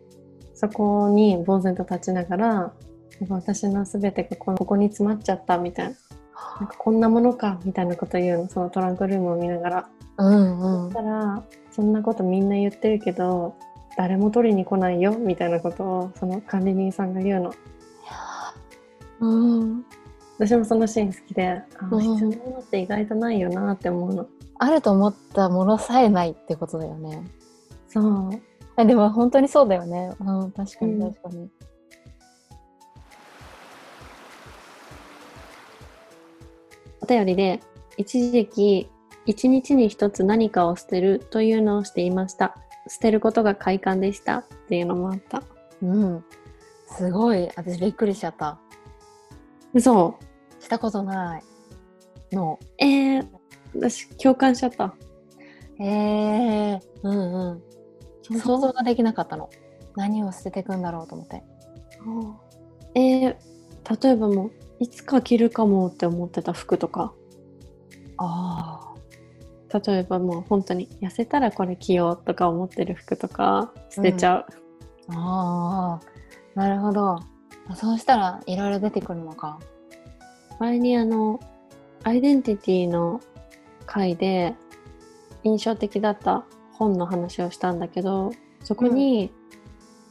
[0.53, 5.95] そこに呆然と立ちながらなんか私の全てがこここに詰まっちゃったみたいな
[6.59, 9.89] なんかこんなものかみたいなこと言うのそのトランクルームを見ながら。
[10.19, 13.55] うんうんそしたらそんなことみんな言ってるけど
[13.97, 17.55] 誰も取りに来ないよみたいなことをその管理人さんが言うの
[19.21, 19.85] うん。
[20.39, 24.27] 私もそのシーン好きであうん必要なものって意外とないよなって思うの
[24.59, 27.23] あると思ったものさえないってことだよね。
[27.89, 28.31] そう
[28.77, 30.13] あでも本当にそうだよね。
[30.21, 31.51] うん、確かにうん確かに。
[37.01, 37.61] お便りで
[37.97, 38.89] 一時期
[39.27, 42.57] 一日に一つ何かを捨てるというのをしていました
[42.89, 45.43] 捨てることが快感でしたっていうのもあった
[45.83, 46.25] うん。
[46.87, 47.49] すごい。
[47.57, 48.59] 私びっくりしちゃった。
[49.75, 50.19] 嘘
[50.61, 51.45] したことない
[52.33, 52.59] の。
[52.79, 53.29] えー、
[53.75, 54.95] 私共感しちゃった
[55.79, 56.81] へえ。
[57.03, 58.39] うんうん。
[58.39, 59.51] 想像ができなかったの。
[59.97, 61.43] 何を捨てていくんだろうと思って。
[62.95, 63.37] えー、
[64.05, 67.15] 例えばもういつか着るかもって思ってた服とか
[68.19, 68.92] あ
[69.73, 74.47] 例えばもう本当に痩せたらこれ着ようとか思ってる服とか捨てちゃう、
[75.09, 76.01] あ。
[76.01, 76.01] あ
[76.57, 76.61] あ。
[76.61, 77.19] なるほど。
[77.69, 79.59] あそうしたらいろいろ出てくるのか。
[80.59, 81.41] 前にあの
[82.05, 83.21] アイデンティティの
[83.87, 84.55] 回で
[85.45, 88.33] 印象的だった本の話をしたんだけど
[88.63, 89.33] そこに、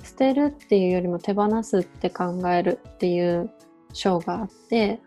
[0.04, 3.52] 捨てるっていうよりも手放すって考えるっていう
[3.94, 5.00] 章があって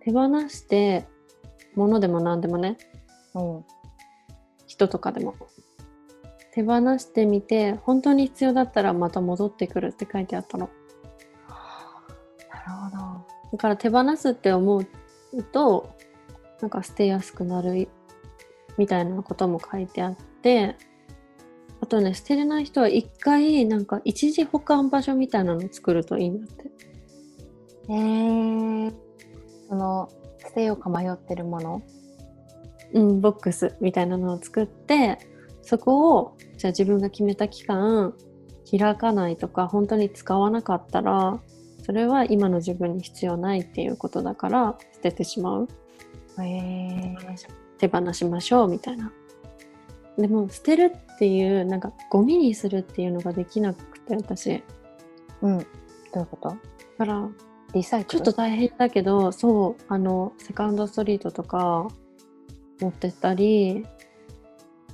[0.00, 1.06] 手放して
[1.76, 2.89] 物でも何でもねうん。
[4.66, 5.34] 人とかでも
[6.52, 10.68] 手放してみて本当に必要だったらまた戻ってくるって書いてあったの
[12.50, 13.26] なるほど。
[13.52, 14.86] だから手放すって思う
[15.52, 15.90] と
[16.60, 17.88] なんか捨てやすくなる
[18.76, 20.76] みたいなことも書いてあって
[21.80, 26.70] あとね捨てれない人は一回なんか一時保管場所みたいなのを作るといいんだって
[27.92, 27.94] へ
[28.86, 28.92] え。
[29.68, 30.08] その
[30.42, 31.82] 捨てようか迷ってるもの。
[32.92, 35.18] うん、ボックスみたいなのを作って
[35.62, 38.14] そこをじゃあ自分が決めた期間
[38.70, 41.40] 開かないとか本当に使わなかったら
[41.84, 45.68] そそれは今の自分に必要ないっていうことだから捨ててしまう。
[46.38, 47.16] へえ
[47.78, 49.10] 手放しましょうみたいな。
[50.16, 54.62] でも捨てるっていうなんかゴミにするっていうのができなくて私。
[55.42, 55.58] うん。
[55.58, 55.64] ど
[56.14, 56.48] ういうこと？
[56.50, 56.56] だ
[56.98, 57.28] から
[57.74, 58.20] リサイクル？
[58.20, 61.88] ちょっと大変だけどそうあのセカンドストリートとか
[62.80, 63.86] 持ってったり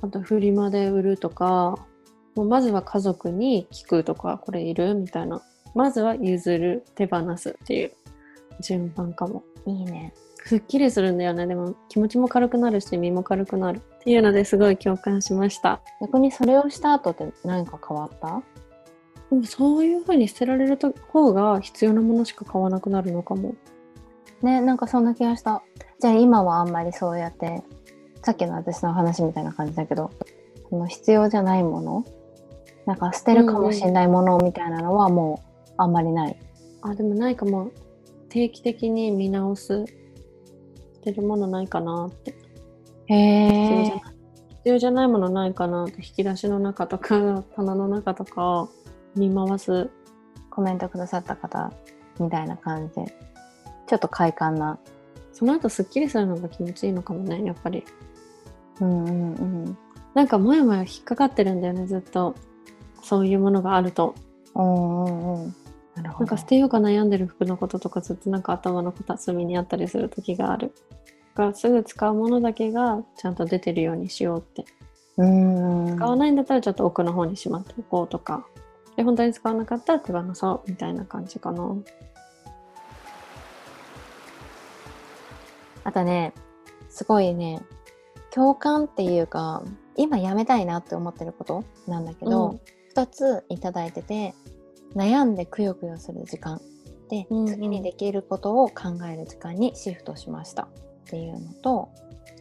[0.01, 1.77] あとフリマで売るとか
[2.35, 5.41] もうまずは家族に聞くとかこれいるみたいな。
[5.75, 7.91] まずは譲る手放すっていう
[8.61, 9.43] 順番かも。
[9.65, 10.13] いいね。
[10.45, 11.45] すっきりするんだよね。
[11.45, 15.81] でも気持ちも軽くなるし身も軽くなるっていうのですごい共感しました。
[16.01, 18.41] 逆にそれをした後って何か変わった？
[19.29, 23.55] でもそういう風に捨てられると方が必要なものしか買わなくなるのかも。
[24.41, 25.61] ねなんかそんな気がした。
[25.99, 27.61] じゃあ今はあんまりそうやって
[28.27, 30.11] さっきの私の話みたいな感じだけど
[30.69, 32.05] その必要じゃないもの
[32.85, 36.37] なんか捨てるかもしれないものみたいなのはもうあんまりない、
[36.81, 37.71] あでもないかも。
[38.27, 39.93] 定期的に見直す捨
[41.03, 42.35] てるものないかなって。
[43.05, 44.13] へえ必要じゃない。
[44.49, 48.67] 必要じゃないものないかなって引き出しの中とか棚の中とか
[49.15, 49.89] 見回す。
[50.49, 51.71] コメントくださった方
[52.19, 52.95] みたいな感じ。
[52.95, 53.15] で
[53.87, 54.77] ちょっと快感な。
[55.31, 57.85] その後すっきりするのが気持ちいいのかもねやっぱり
[58.81, 59.77] うんうんうん。
[60.13, 62.35] なんかもやもや引っかかってるんだよねずっと。
[63.03, 64.15] そういうものがあると。
[64.55, 65.55] うんうんうん。
[65.95, 66.25] なるほど。
[66.25, 70.73] なんか捨てようか悩んでる服のこととかずっとなんか頭の片隅にあったりする時がある。
[71.35, 74.65] だからすぐ使うものだけがちゃんと出てるようにしようって。
[75.17, 78.45] うんうん使わないんだったらちょっと奥の方にしまっておこうとか。
[78.95, 81.75] で本当に使わなかったら手放そうみたいな感じかな。
[85.83, 86.33] あとね
[86.89, 87.61] すごいね
[88.37, 89.63] 共感っていうか
[89.95, 92.59] 今やめたいなって思ってることなんだけど、うん。
[92.95, 94.35] 2ついただいてて
[94.95, 96.61] 悩んでくよくよする時間。
[97.09, 97.47] で、うんうん。
[97.47, 100.63] 次にできることを考える時間にシフトしました。
[100.65, 100.69] っ
[101.05, 101.89] ていうのと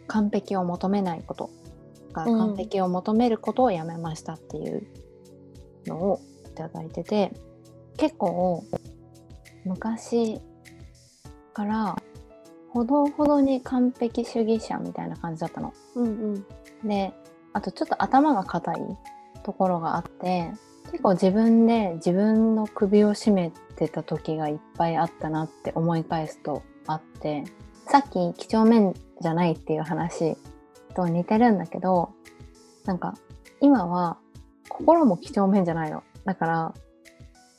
[0.06, 1.48] 完璧を求めないこと。
[2.12, 2.38] がうん。
[2.40, 4.86] 完璧を求めることをやめましたっていう
[5.86, 7.32] のをいただいてて
[7.96, 8.64] 結構
[9.64, 10.42] 昔
[11.54, 11.96] から
[12.76, 15.72] ほどほどに完璧主義者みたいな感じだったの。
[15.94, 16.46] うんうん。
[16.86, 17.14] で
[17.54, 18.76] あとちょっと頭が硬い
[19.42, 20.52] ところがあって
[20.90, 27.44] 結構自分で自分の首を絞めてた時がいっぱいあったなって思い返すとあって
[27.86, 30.36] さっき几帳面じゃないっていう話
[30.94, 32.10] と似てるんだけど
[32.84, 33.14] なんか
[33.62, 34.18] 今は
[34.68, 36.02] 心も几帳面じゃないの。
[36.26, 36.74] だから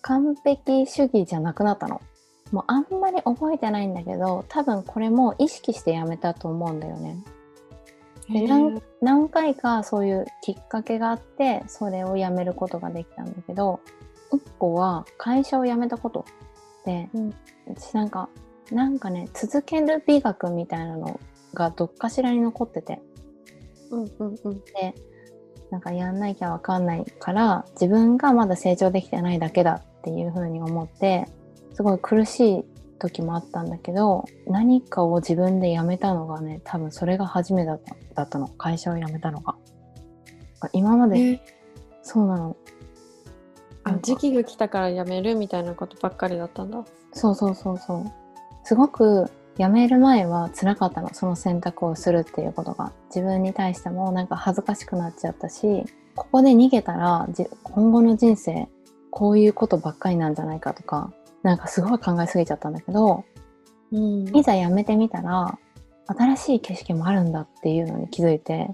[0.02, 2.02] 完璧主義じゃなくなったの
[2.52, 7.24] もうあんまり覚えてないんだけど多分これも意識してやめたと思うんだよね。
[8.30, 13.80] でなん何回かそういうきっかけがあってそれをやめることができたんだけど
[14.32, 16.26] 1個は会社を辞めたこと
[16.86, 17.34] で、うん。
[17.68, 18.30] 私なんか
[18.72, 21.20] なんかね続ける美学みたいなの
[21.54, 23.02] がどっかしらに残ってて。
[23.92, 24.60] うんうんうん。
[24.60, 24.94] で
[25.70, 31.28] なんかやんなきゃわかんないから自分がまだ成長できてないだけだっていう風に思って
[31.78, 32.66] すごい苦しい
[32.98, 37.68] 時もあったんだけど何かを自分でやめたのがね多分それが初めて
[38.16, 38.48] だったの。
[38.48, 39.56] 会社を辞めたのが。
[40.74, 41.42] 今までえ。
[42.02, 42.58] そうなの。
[43.84, 46.84] あ時期が来たからやめるみたいなことばっかりだったんだ。
[47.14, 48.06] そうそうそうそう。
[48.64, 51.14] すごく辞める前は辛かったの。
[51.14, 52.92] その選択をするっていうことが。
[53.10, 55.86] 自分に対してもなんか恥ずかしくなっちゃったし
[56.16, 58.68] ここで逃げたらじ今後の人生
[59.12, 61.14] こういうことばっかりなんじゃないかとか
[61.44, 63.24] なんかすごい考えすぎちゃったんだけど
[63.92, 65.58] うんいざ辞めてみたら
[66.08, 68.70] 新しい景色もあるんだっていうのに気づいて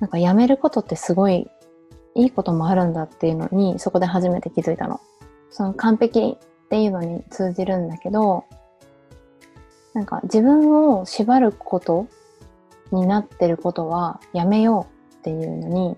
[0.00, 1.48] なんか辞めることってすごい
[2.14, 5.00] いいこともあるんだっていうのにそこで初めて気づいたの。
[5.50, 8.44] その完璧っていうのに通じるんだけど
[9.92, 12.08] なんか自分を縛ること
[12.90, 15.96] になってることはやめようっていうのに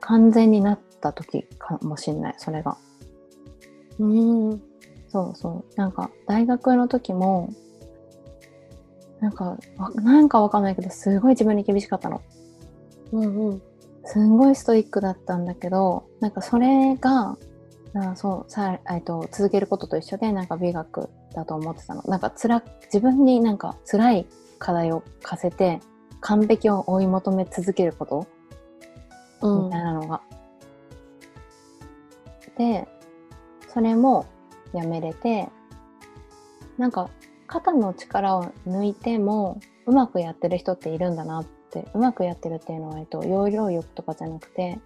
[0.00, 2.76] 完全になった時かもしんないそれが。
[3.98, 4.71] うん
[5.12, 5.76] そうそう。
[5.76, 7.50] なんか、大学の時も、
[9.20, 12.22] なんか、わなんかわかんないけど、すごい自分に厳しかったの。
[13.12, 13.62] うんうん
[14.04, 17.36] すんごいストイックだったんだけど、なんかそれが、
[17.92, 22.02] なそう、さえっと、続けることと一緒で、なんか美学だと思ってたの。
[22.08, 24.26] なんかつら、自分になんか辛い
[24.58, 25.78] 課題を課せて、
[26.20, 28.26] 完璧を追い求め続けること
[29.42, 30.20] うんみたいなのが。
[32.56, 32.88] で、
[33.72, 34.26] それも
[34.72, 35.48] やめれて、
[36.78, 37.10] なんか
[37.46, 44.78] 肩の力を抜いてもうまくやってる人っているんだなって、うまくやってるっていうのは、えっと、要領力とかじゃなくて、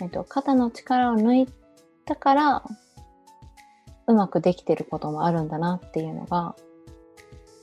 [0.00, 1.48] えっと、肩の力を抜い
[2.04, 2.62] たから
[4.06, 6.54] うまくできてることもあるんだなっていうのが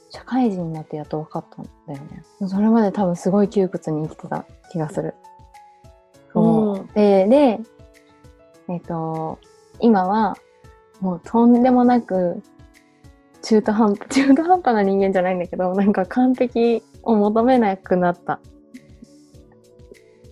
[0.09, 2.23] 社会人になってやっと分かったんだよね。
[2.47, 5.15] それまで多分すごい窮屈に生きてた気がする。
[6.31, 7.59] そう、うんでで
[8.69, 9.39] えっ、と
[9.79, 10.37] 今は
[11.01, 12.41] もうとんでもなく
[13.41, 18.39] 中途半端 中途半端な人間じゃないんだけどなんか完璧を求めなくなった。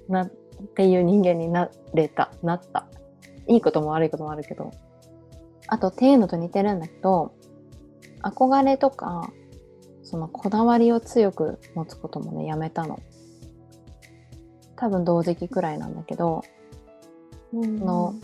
[0.10, 0.32] なっ
[0.76, 2.32] ていう人間になれた。
[2.42, 2.88] なった。
[3.48, 4.72] いいことも悪いこともあるけど。
[5.68, 7.32] あとっていうのと似てるんだけど
[8.22, 9.32] 憧れとか
[10.04, 13.00] そのこだわりを強く持つこともねやめたの。
[14.76, 16.44] 多分同時期くらいなんだけど
[17.54, 18.16] の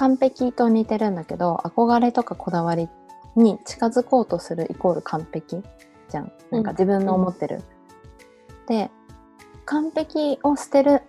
[0.00, 2.88] 完璧と似てるんだけど憧れとかこだわり
[3.36, 5.60] に近づこうとするイコール完璧
[6.08, 6.32] じゃん。
[6.50, 7.60] なんか自分の思ってる、
[8.66, 8.90] で
[9.66, 11.02] 完璧を捨てる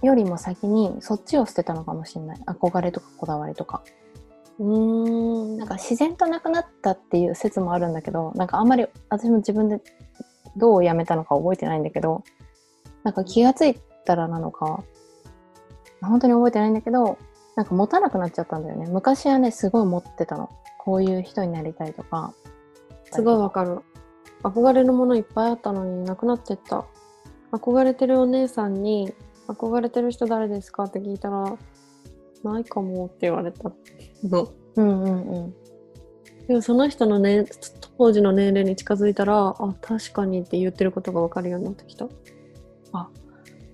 [0.00, 2.38] よりも先にそっちを捨てたのかもしれない。
[2.46, 3.82] 憧れとかこだわりとか。
[4.60, 5.58] うーん。
[5.58, 9.80] なんか自然となくなったっていう説もあるんだけどなんかあんまり私も自分で
[10.56, 12.22] どうやめたのか覚えてないんだけど
[13.02, 13.74] なんか気がつい
[14.04, 14.84] たらなのか
[16.00, 17.18] 本当に覚えてないんだけど
[17.56, 18.86] なんか持たなくなっちゃったんだよね。
[18.86, 20.50] 昔はねすごい持ってたの。
[20.78, 22.34] こういう人になりたいとか。
[23.10, 23.80] すごいわかる。
[24.42, 26.84] 憧れのものいっぱいあったのになくなってった。
[27.52, 29.12] 憧れてるお姉さんに
[29.48, 31.56] 「憧れてる人誰ですか?」って聞いたら
[32.44, 33.72] 「ないかも」って言われた。
[34.24, 35.54] のうんうんうん。
[36.46, 37.46] でもその人のね
[37.98, 42.06] 当時の年齢に近づいたらあ確かにって言ってることが分かるようになってきた。
[42.92, 43.08] あ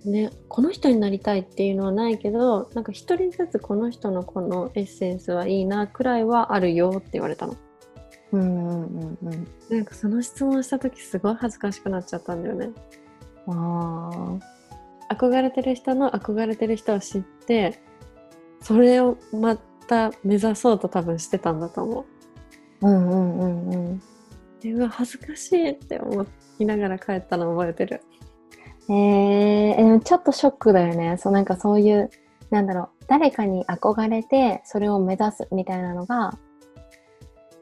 [0.05, 7.57] ねこの人になりたいっていうのはないけどなんか一人ずつこの人のこのエッセンスはいいなくらいはあるよって言われたの。
[8.33, 9.49] うんうんうんうん。
[9.71, 12.71] なんかその質問した時すごい恥ずかしくなっちゃったんだよね。
[13.47, 14.39] あ。
[15.11, 17.81] 憧れてる人の憧れてる人を知って
[18.63, 22.07] それをまた目指そうと多分してたんだと思
[22.81, 22.85] う。
[22.85, 24.03] ーうんうんうんうん。
[24.61, 26.27] でうわ恥ずかしいって思
[26.59, 28.01] いながら帰ったの覚えてる
[28.89, 31.17] えー、ちょっとショックだよね。
[31.19, 32.11] そうなんかそういう
[32.51, 33.05] なんだろう。
[33.07, 36.37] 誰かに憧れてそれを目指すみたいなのが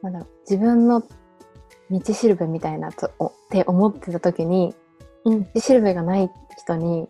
[0.01, 0.27] なんだろう。
[0.49, 1.03] 自分の
[1.91, 4.73] 道しるべみたいなとおって思ってた時に
[5.25, 5.47] うん。
[5.53, 7.07] 道しるべがない人に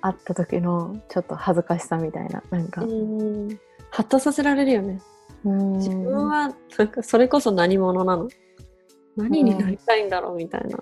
[0.00, 2.82] 会った時のちょっと恥ずかしさみたいななんか。
[2.82, 3.48] うん。
[3.90, 5.00] ハッとさせられるよね。
[5.44, 5.72] うん。
[5.78, 8.28] 自分はなんかそれこそ何者なの？
[9.16, 10.78] 何になりたいんだろうみたいな、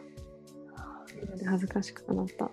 [1.39, 2.51] で恥ずかしくなった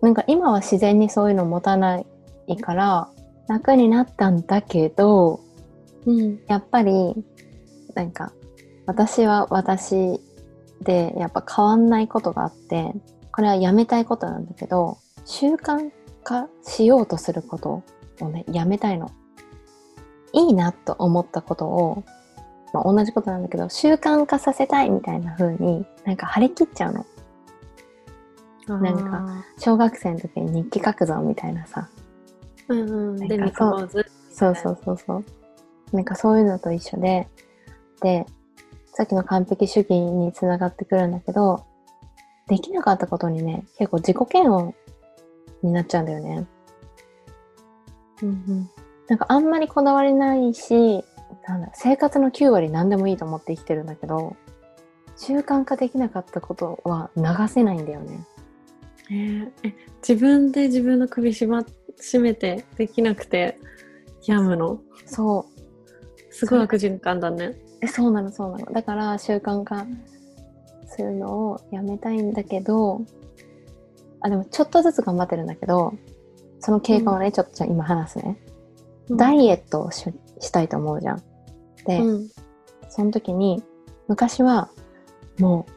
[0.00, 2.02] なんか今は自然にそういうの持たな
[2.46, 3.08] いから
[3.48, 5.40] 楽になったんだけど
[6.06, 7.14] うんやっぱり
[7.94, 8.32] なんか
[8.86, 10.20] 私は私
[10.80, 12.92] でやっぱ変わんないことがあって
[13.32, 15.90] これはやめたいことなんだけど習慣
[16.24, 17.82] 化しようとすること
[18.20, 19.10] をねやめたいの。
[20.32, 22.04] いいなと思ったことを、
[22.72, 27.06] まあ、同じことなんだけど習慣化させたいみたいな風になんか張り切っちゃうの。
[28.68, 31.88] なんか小学生の時に日記書くぞみたいなさ。
[32.68, 33.16] うんうん。
[33.28, 34.04] でなん三かそう。
[34.30, 35.24] そうそうそうそう。
[35.92, 37.28] なんかそういうのと一緒で、
[38.02, 38.26] で、
[38.92, 41.64] さっきの完璧主義につながってくるんだけど、
[42.46, 44.74] できなかったことにね、結構自己嫌悪
[45.62, 46.46] になっちゃうんだよね。
[48.22, 48.70] うんうん。
[49.08, 51.04] なんかあんまりこだわりないし、
[51.46, 54.36] なんだ生活の9割何でもいいと思って生きてるんだけど、
[55.16, 58.24] 習慣化できなかったことは流せないんだよね。
[59.10, 59.74] えーえ
[60.06, 61.64] 自分で自分の首絞ま
[62.00, 63.58] 締めてできなくて
[64.24, 64.80] 病むの？
[65.06, 65.46] そ
[66.30, 66.32] う。
[66.32, 67.56] すごい悪循環だね。
[67.80, 68.72] えそうなのそうなの。
[68.72, 69.86] だから習慣化
[70.86, 73.02] するのをやめたいんだけど
[74.20, 75.94] あでもちょっとずつ頑張ってるんだけど
[76.60, 78.36] その経過をね、ちょっとじゃあ今話すね、
[79.10, 81.22] ダイエットをししたいと思うじゃん。
[81.86, 82.28] で、うん。
[82.88, 83.62] その時に
[84.08, 84.68] 昔は
[85.38, 85.72] もう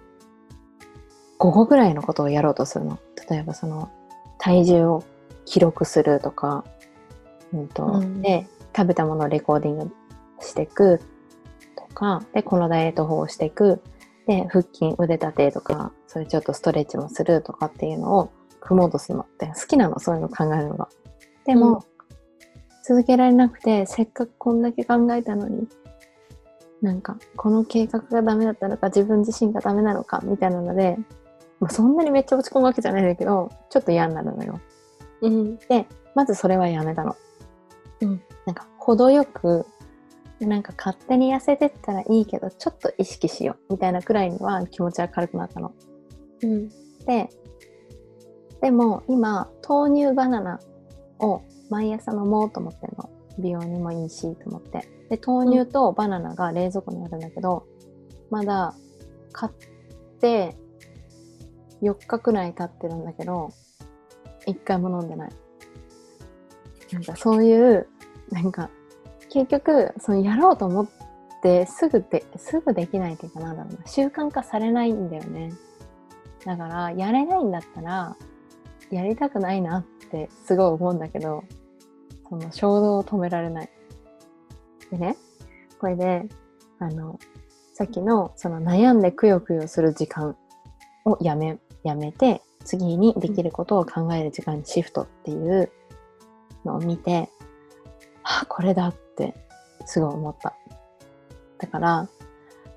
[1.41, 2.99] 午後ぐらいのことをやろうとするの。
[3.27, 3.91] 例えばその
[4.37, 5.03] 体重を
[5.45, 6.63] 記録するとか、
[7.51, 7.83] うんと。
[7.83, 8.21] うん。
[8.21, 8.45] で
[8.77, 9.91] 食べたものをレコーディング
[10.39, 11.01] していく
[11.75, 12.23] とか。
[12.35, 13.81] でこのダイエット法をしていく。
[14.27, 15.91] で腹筋腕立てとか。
[16.05, 18.29] それちょっとストレッチもするとかっていうのを
[18.59, 19.23] 組もうとするの。
[19.23, 20.89] って好きなのそういうの考えるのが。
[21.47, 21.79] でも、うん。
[22.87, 25.67] 続けられなくてせっかくこんだけ考えたのに。
[26.83, 30.99] なんかこの計画がダメだったのか自分自身がダメなのかみたいなので、
[31.61, 34.59] まあ、そんなにめっちゃ落ち込むわけじゃないんだけどちょっと嫌になるのよ。
[35.21, 35.59] うん
[36.15, 37.15] まずそれはやめたの。
[38.01, 39.65] うんなんか程よく
[40.39, 45.71] なんか勝手に痩せてったらいいけどちょっと意識しようみたいなくらいには気持ちが軽くなったの。
[46.41, 46.69] うん
[47.05, 47.29] で
[48.59, 50.59] でも今豆乳バナナ
[51.19, 53.09] を毎朝飲もうと思ってるの。
[53.39, 57.65] 美容にもいいしと思ってで豆乳とバナナが冷蔵庫にあるんだけど、
[58.29, 58.75] まだ
[59.31, 59.51] 買っ
[60.19, 60.57] て
[61.81, 63.51] 4日くらい経ってるんだけど
[64.47, 65.31] 1回も飲んでない。
[66.91, 67.87] なんかそういう
[68.31, 68.69] なんか
[69.29, 70.89] 結局そのやろうと思っ
[71.41, 73.87] てすぐですぐできないっていうかなんだろうな。
[73.87, 75.53] 習慣化されないんだよね。
[76.45, 78.15] だからやれないんだったら
[78.89, 81.43] やりたくないなってすごい思うんだけど
[82.27, 83.69] その衝動を止められない。
[84.89, 85.15] でね
[85.79, 86.25] これで
[86.79, 87.19] あの
[87.73, 90.35] さっきのその悩んでくよくよする時間
[91.05, 95.71] をやめやめて次にできることを考える時間にシフトっていう
[96.65, 97.29] のを見て、
[98.23, 99.33] あこれだって
[99.85, 100.53] すごい思った。
[101.57, 102.09] だから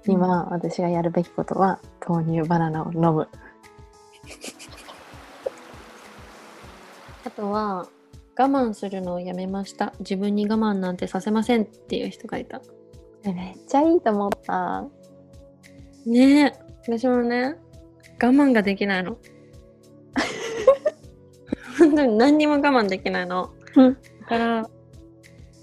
[0.07, 3.29] 今、私がやるべきことは豆乳バナナを飲む。
[7.25, 7.89] あとは
[8.37, 9.95] 我慢するのをやめました。
[10.01, 12.61] 自分に我慢なんてさせませんっていう人がいた。
[13.25, 14.85] めっちゃいいと思った。
[16.05, 16.53] ねえ。
[16.83, 17.57] 私もね
[18.23, 19.19] 我慢ができないの。
[21.79, 23.95] 本当に何にも我慢できないの、うん。
[23.95, 24.69] だから我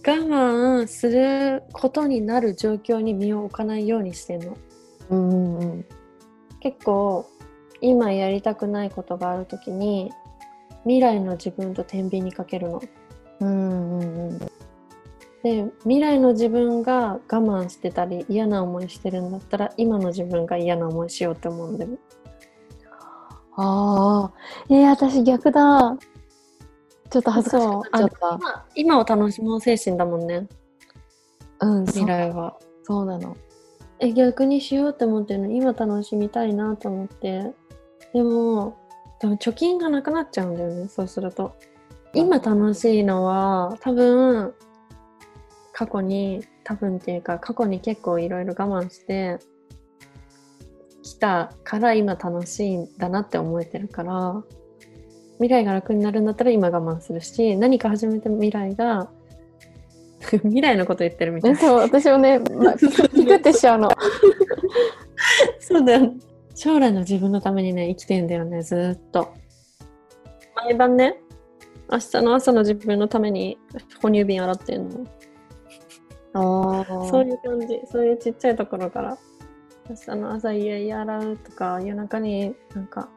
[0.03, 4.57] 慢することになる状況に身を置かないようにしてんの。
[5.09, 5.85] うんうん。
[6.59, 7.27] 結構
[7.79, 10.11] 今やりたくないことがある時に
[10.83, 12.81] 未来の自分と天秤にかけるの。
[13.39, 14.39] うんうんうん。
[15.43, 21.91] で未来の自分が我慢してたり嫌な思いしてるんだったら今の自分が嫌な思いしようって思うんだよ
[23.63, 24.33] ああ
[24.69, 25.97] えー、私逆だ。
[27.09, 28.37] ちょっと恥ずかしくなっちゃった。
[28.39, 30.47] 今今を楽しもう精神だもんね。
[31.59, 32.57] うん未来は。
[32.83, 33.37] そうなの。
[33.99, 35.51] え逆にしようって思ってるの？
[35.51, 37.53] 今楽しみたいなと思って。
[38.13, 38.77] でも
[39.19, 41.53] 多分貯金がなくなっちゃうんだよねそうすると。
[42.13, 44.53] 今楽しいのは多分
[45.71, 49.39] 過去に多分っていうか過去に結構いろいろ我慢して
[51.01, 54.43] きたから今楽しいんだなって思えてるから
[55.37, 59.09] 未来が楽になるんだったら今我慢するし何か始めて未来が
[60.43, 63.89] 未来のこと言ってるみたいなえそう私もね、ま、 ピクってしちゃうの
[65.59, 66.13] そうだよ。
[66.55, 69.33] 将来の自分のためにね、生きてんだよね、ずーっと。
[70.55, 71.17] 毎晩ね、
[71.91, 73.57] 明日の朝の自分のために
[74.01, 75.05] 哺乳瓶洗ってんの。
[76.33, 77.81] あそういう感じ。
[77.91, 79.17] そういうちっちゃいところから。
[79.89, 83.09] 明日の朝家々洗うとか、夜中になんか、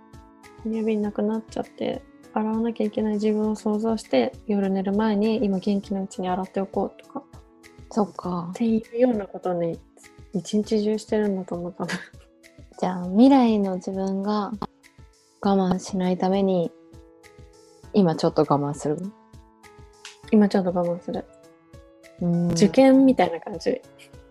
[0.63, 2.03] 哺乳瓶なくなっちゃって、
[2.33, 7.23] 洗わなきゃいけない自分を想像して、夜寝る前に今元気なうちに洗っておこうとか。
[7.91, 9.77] そっかっていうようなことをね、
[10.33, 11.91] 一日中してるんだと思ったの。
[12.81, 14.51] じゃあ未来の自分が
[15.41, 16.73] 我慢しないために
[17.93, 18.99] 今ちょっと我慢する？
[20.33, 21.25] 今ちょっと我慢する。
[22.21, 23.81] うん受験みたいな感じ。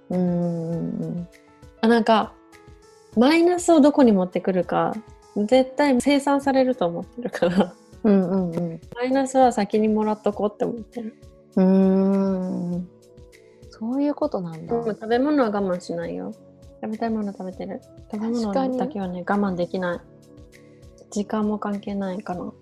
[0.10, 1.28] うん
[1.84, 2.34] あなんか
[3.18, 4.96] マイナスをどこに持ってくるか
[5.36, 7.74] 絶対生産されると思ってるから。
[8.04, 8.82] うんうんうん。
[8.96, 11.16] マイナスは先にもらっとこうって思ってる。
[11.58, 12.90] うーん。
[13.70, 14.76] そういうことなんだ。
[14.86, 16.34] 食べ物は我慢しないよ。
[16.82, 17.82] 食べたいもの食べてる。
[18.12, 20.00] 食べ物だけはね我慢できない。
[21.12, 22.56] 時間も関係ないかなこ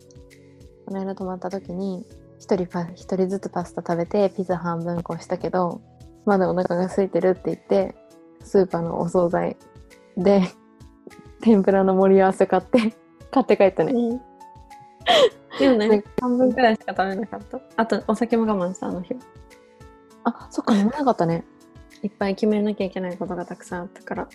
[0.88, 2.06] の間泊まった時に
[2.38, 5.80] 一人パ一人ずつパスタ食べてピザ半分こしたけど
[6.26, 7.96] まだお腹が空いてるって言って
[8.44, 9.58] スーパーのお惣菜
[10.18, 10.44] で
[11.42, 12.94] 天ぷらの盛り合わせ買って
[13.32, 13.94] 買って帰ったね。
[15.60, 17.62] でもねね半分くらいしか食べなかった。
[17.78, 19.20] あとお酒も我慢したあの日は。
[20.24, 21.44] あそっか飲まなかったね。
[22.04, 24.28] いっぱい決めなきゃいけないことがたくさんあったから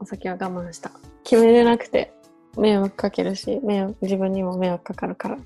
[0.00, 0.90] お酒は我慢した。
[1.22, 2.12] 決めれなくて
[2.56, 5.38] 迷惑かけるし迷惑自分にも迷惑かかるから。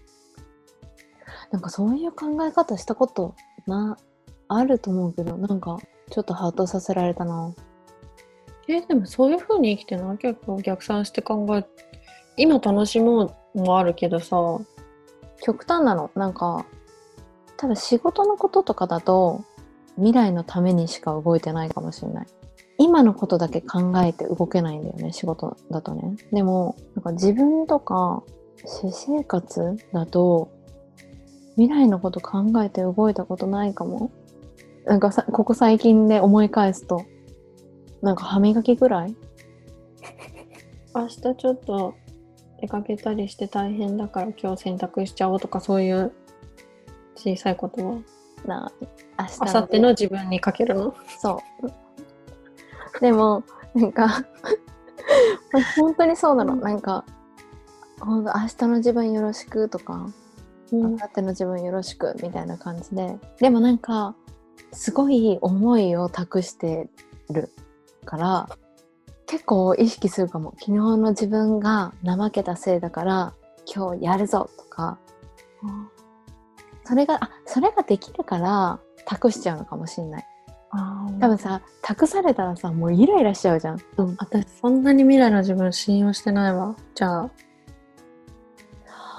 [1.50, 3.34] なんかそういう考え方したこと
[3.66, 3.96] な
[4.48, 5.78] あると思うけどなんか
[6.10, 7.54] ちょっとハートさせられたな
[8.68, 10.18] えでもそういう風に生きてない？
[10.18, 11.64] 結構逆算して考え
[12.36, 14.36] 今楽しもうもあるけどさ。
[15.40, 16.10] 極端なの。
[16.16, 16.66] なんか
[17.56, 19.44] 多分仕事のこととかだと
[19.94, 22.26] 未来のためにしか動いてないかもしれない。
[22.76, 26.16] 今のことだけ考えて動けないんだよね仕事だとね。
[26.32, 28.24] でもなんか自分とか
[28.64, 30.50] 私生活だと
[31.54, 34.10] 未来のこと考えて動いたことないかも。
[34.84, 37.04] なんかさここ最近で思い返すと
[38.02, 39.16] なんか歯磨きぐらい？
[40.94, 41.94] 明日ちょっと
[42.60, 46.12] 出かけたりして大変だから今日洗濯しちゃおうとかそういう
[47.14, 47.98] 小さいことは
[48.46, 48.72] な
[49.18, 50.94] 明日あさっての自分にかけるの？
[51.20, 53.00] そう。
[53.00, 53.44] でも、
[53.74, 54.24] なんか、
[55.76, 56.56] 本当にそうなの。
[56.56, 57.04] なんか、
[58.00, 60.08] 本当明日の自分よろしくとか、
[60.72, 60.94] うん。
[60.96, 63.18] あさっての自分よろしくみたいな感じで。
[63.38, 64.14] でもなんか
[64.72, 66.88] すごい思いを託して
[67.30, 67.50] る
[68.08, 68.48] から
[69.26, 70.54] 結構意識するかも。
[70.58, 73.34] 昨日の自分が怠けたせいだから
[73.66, 74.98] 今日やるぞとか。
[76.84, 80.26] それがあそれができるから託しちゃうのかもしんない。
[81.20, 83.78] 多分さ託されたらさもうイライラしちゃうじゃん。
[83.98, 86.74] うん私そんなに未来の自分信用してないわ。
[86.94, 87.30] じゃあ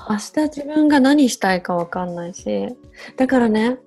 [0.10, 2.76] 明日自分が何したいかわかんないし
[3.16, 3.78] だからね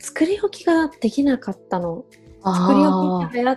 [0.00, 2.04] 作り置きができなかったの。
[2.44, 3.52] 作り置きって流行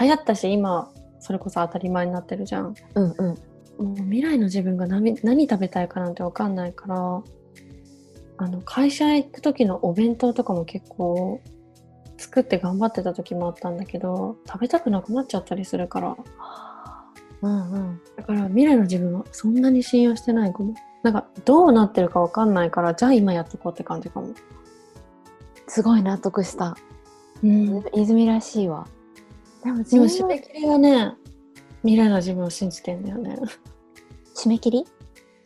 [0.00, 0.90] 流行ったし今
[1.20, 2.74] それこそ当たり前になってるじゃん。
[2.94, 3.86] うんうん。
[3.86, 7.22] もう未来の自分が何何食べたいかなんてわかんないから
[8.38, 11.40] あの会社行く時のお弁当とかも結構
[12.18, 16.16] 作って頑張ってた時もあったんだけど食べたくなくなっちゃったりするから。
[17.42, 18.00] うんうん。
[18.16, 20.74] だから未来の自分はそんなに信用してないかも。
[21.02, 24.28] なんかどうなってるかわかんないからじゃあ今やっとこうって感じかも。
[25.68, 26.76] すごい納得した。
[27.42, 27.84] うん。
[27.94, 28.86] 泉らしいわ
[29.66, 31.12] でもでも締め切りはね
[31.82, 33.36] 未来の自分を信じてんだよね。
[34.36, 34.86] 締め切り？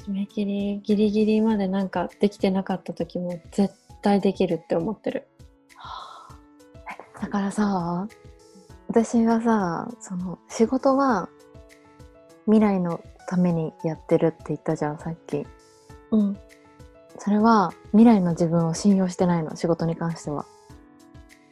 [0.06, 5.26] 締め切りギリギリまでなんかできてなかった時も絶対できるって思ってる。
[7.18, 8.06] だからさ
[8.88, 11.30] 私がさその仕事は
[12.44, 15.46] 未来のためにやってるって言ったじゃんさっき。
[16.10, 16.36] うん。
[17.18, 20.44] それは未来の自分を信用してないの仕事に関しては。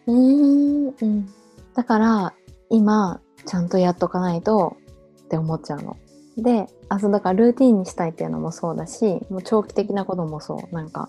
[0.07, 1.29] うーんうん。
[1.75, 2.35] だから
[2.71, 4.77] 今ちゃんとやっとかないと
[5.25, 5.97] って思っちゃうの。
[6.37, 10.75] であそうだからルーティンにしたいっていうのもそうだしもう長期的なこともそう。
[10.75, 11.09] なんか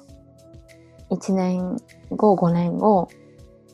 [1.12, 1.78] 1年
[2.12, 3.10] 後5年後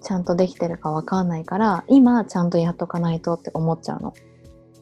[0.02, 4.14] ちゃんとできてるかわかんないから今ちゃんとやっとかないとって思っちゃうの。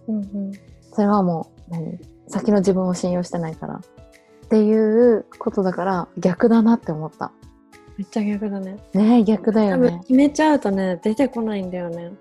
[0.08, 0.52] うんうん。
[0.92, 2.00] それはもう何？
[2.28, 3.76] 先の自分を信用してないから。
[3.76, 7.32] っていうことだから逆だなって思った。
[7.98, 8.78] めっちゃ逆だね。
[8.94, 9.90] ねえ逆だ多よね。
[9.92, 12.12] 分決めちゃうとね出てこないんだよね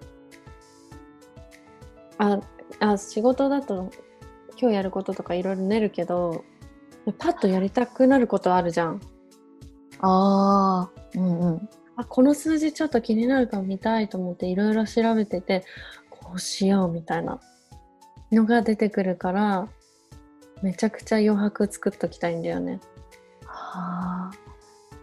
[2.19, 2.41] あ
[2.81, 3.91] あ仕事だと
[4.61, 6.45] 今日やることとかいろいろ練るけど
[7.19, 9.01] パッとやりたくなることあるじゃん。
[10.01, 11.69] ああうんうん。
[11.97, 15.65] あこの数字ちょっと気になるから見たいと思っていろいろ調べてて
[16.11, 17.41] こうしようみたいな
[18.31, 19.69] のが出てくるから
[20.63, 22.81] めちゃくちゃ余白作っときたいんだよね。
[23.45, 24.31] はあ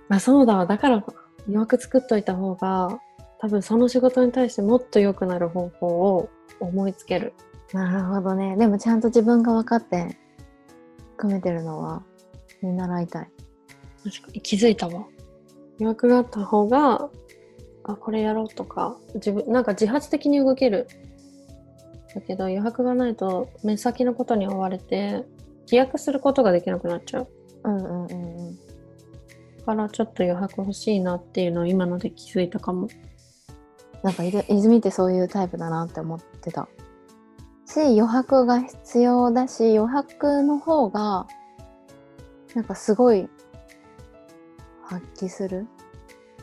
[0.10, 0.66] あそうだわ。
[0.66, 1.04] だから
[1.48, 3.00] 余白作っといた方が
[3.40, 6.30] 多分その仕事に対してもっと良くなる方法を
[6.60, 7.34] 思いつける
[7.74, 8.56] なるほどね。
[8.58, 10.18] でもちゃんと自分が分かって
[11.18, 12.04] 組めてるのは
[12.62, 13.30] 見習いたい。
[14.04, 15.06] 確かに気づいたわ
[15.80, 17.10] 余白があった方が
[17.84, 20.88] あこれやろうとか自分なんか自発的に動ける
[22.16, 25.26] だけど余白がないと目先のことに追われて
[25.66, 27.28] 飛躍することができなくなっちゃう
[27.66, 28.56] うんうんうんうん。
[28.56, 32.88] だからちょっと余白欲しいなっていうのを今ので気づいたかも
[34.04, 36.68] なんかいず泉ってそういうタイプだなって思ってた。
[37.66, 41.28] し余白が必要だし余白の方が
[42.56, 43.30] なんかすごい
[44.84, 45.68] 発揮する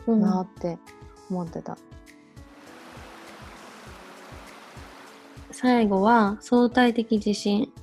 [0.07, 0.77] なって
[1.29, 1.77] 思ってた。
[5.51, 7.73] 最後は相対的自信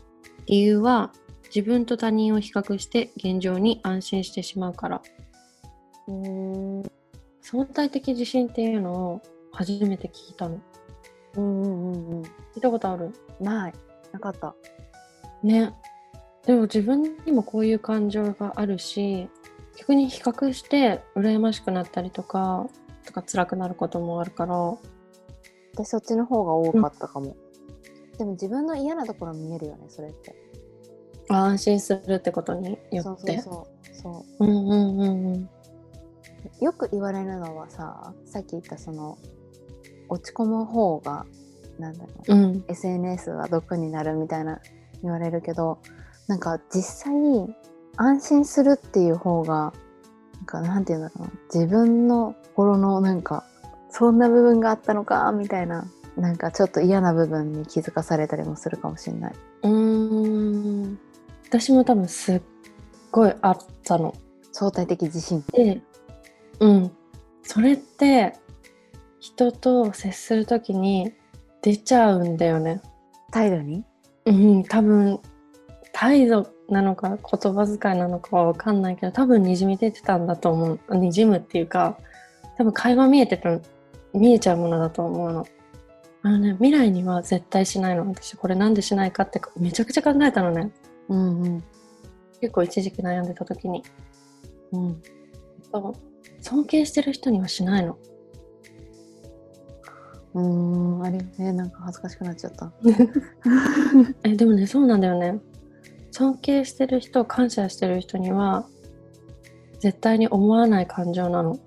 [0.47, 1.11] 理由は
[1.55, 5.03] 自分と他人を比較して現状に安心してしまうから
[6.07, 6.91] うんうん
[7.41, 9.23] 相対的自信っていうのを
[9.55, 10.61] 初めて聞いたの
[11.37, 12.23] うんうんうん。
[12.23, 13.73] 聞いたことあるない。
[14.13, 14.55] なかった。
[15.43, 15.73] ね
[16.47, 19.29] でも自分にもこういう感情があるし
[19.77, 22.67] 逆に比較して羨ましくなったりとか
[23.05, 24.57] とか辛くなることもあるから
[25.75, 27.37] 私そっちの方が多かったかも。
[28.19, 30.35] でも自分の嫌なところ見えるよねそれって。
[31.29, 34.47] 安心するってことによそうってそうそうそう。
[34.47, 35.49] うんうんうんうん
[36.61, 39.19] よく言われるのはささっき言ったその
[40.09, 41.27] 落ち込む方が
[41.79, 44.61] なんだろう、うん SNS は毒になるみたいな
[45.03, 45.79] 言われるけど
[46.29, 47.13] なんか実際
[47.97, 49.73] 安心するっていう方が
[50.37, 53.45] なんかなんて言うんだろうな自分の心のなんか
[53.91, 55.87] そんな部分があったのかみたいな
[56.17, 59.35] なんかちょっと嫌な部分に気づかされたりもするかもしれない。
[59.63, 60.99] うーん
[61.49, 62.43] 私も多分すっ
[63.11, 64.15] ごいあったの。
[64.53, 65.81] 相対的自信で、
[66.61, 66.93] うん。
[67.43, 68.35] それって
[69.25, 71.11] 人と接するときに
[71.63, 72.83] 出ちゃうんだよね。
[73.33, 73.83] 態度に？
[74.27, 75.19] うん、多分
[75.95, 81.97] 態度なのか言葉遣いなのかは分かんないけど多分にじみ出てたんだと思うにじむっていうか
[82.59, 83.63] 多分会話見えてる
[84.13, 85.47] 見えちゃうものだと思うの。
[86.21, 90.71] あのね未来には絶対しないの私これなんでしないかってめちゃくちゃ考えたのね
[91.09, 91.65] うんうん
[92.43, 93.83] 結構一時期悩んでた時に
[94.73, 95.03] うん。
[96.43, 97.97] 尊敬してる人にはしないの。
[100.35, 101.53] うーん、あれよね。
[101.53, 102.73] なんか恥ずかしくなっちゃった。
[104.25, 105.39] えでもねそうなんだよね
[106.11, 108.67] 尊敬してる人感謝してる人には
[109.81, 111.59] 絶対に思わない感情なの。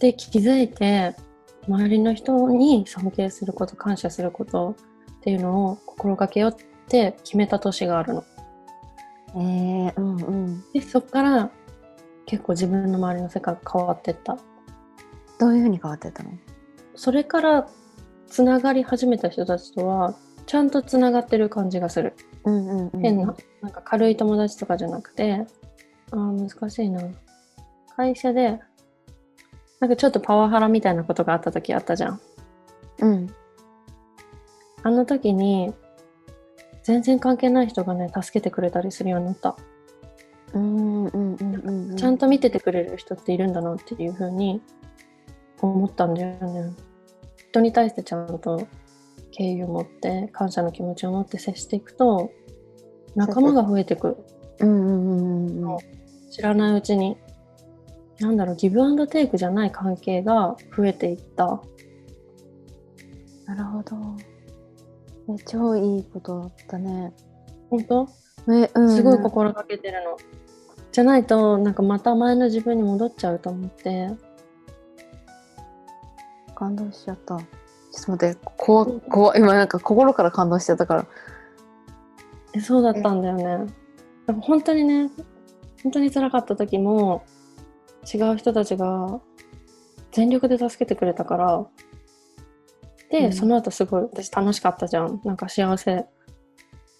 [0.00, 1.16] で気づいて
[1.66, 4.76] 周りの人に尊敬すること感謝すること
[5.18, 6.54] っていうのを心がけようっ
[6.88, 8.24] て決めた年があるの。
[9.34, 10.64] えー、うんうん。
[10.72, 11.50] でそっから
[12.26, 14.38] 結構自分の周りの世界が変わってった。
[15.38, 16.30] どういうふうに変わってったの？
[16.98, 17.68] それから
[18.26, 22.14] つながり始めた人たちとはちゃんとつながってる感じがする。
[22.44, 23.00] うんうん、うん。
[23.00, 25.46] 変な、なんか軽い友達とかじゃなくて、
[26.10, 27.00] あー難しいな。
[27.96, 28.58] 会社で、
[29.78, 32.20] なんかちょっとパワハラみたいなことがあった時あったじゃん。
[32.98, 33.34] うん。
[34.82, 35.72] あの時に、
[36.82, 39.56] 全然関係ない人がね、助けてくれたりするようになった。
[40.52, 41.96] うんうんうん。
[41.96, 44.60] ちゃんと見ててくれる人っているんだなっていう風に
[45.60, 46.87] 思ったんだよね。
[47.50, 48.66] 人に対してちゃんと
[49.30, 52.30] 敬意を持って、感謝の気持ちを持って接していくと、
[53.14, 54.16] 仲間が増えてく。
[56.30, 57.16] 知らないうちに。
[58.20, 61.62] なんだろう、ギブアンドテイクじゃない関係が増えていった。
[63.46, 63.96] なるほど。
[65.34, 67.12] え、超いいことだね。
[67.70, 68.08] 本当？
[68.50, 70.16] え、うん、すごい心がけてるの。
[70.90, 74.10] じゃないと、なんかまた前の自分に戻っちゃうと思って。
[76.58, 77.36] 感動しちゃった。
[77.36, 81.06] ちょっと待って、こう、こう、今なんか心から感動しちゃったから。
[82.52, 83.72] えそうだったんだよね。
[84.26, 85.08] でも本当にね、
[85.84, 87.24] 本当に辛かった時も、
[88.12, 89.20] 違う人たちが
[90.10, 91.66] 全力で助けてくれたから、
[93.10, 95.20] で、うんその後すごい私楽しかったじゃん。
[95.24, 96.06] なんか幸せ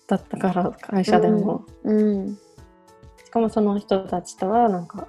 [0.07, 1.67] だったから、会社でも。
[1.83, 2.39] うん。
[3.25, 5.09] しかもその人たちとはなんか、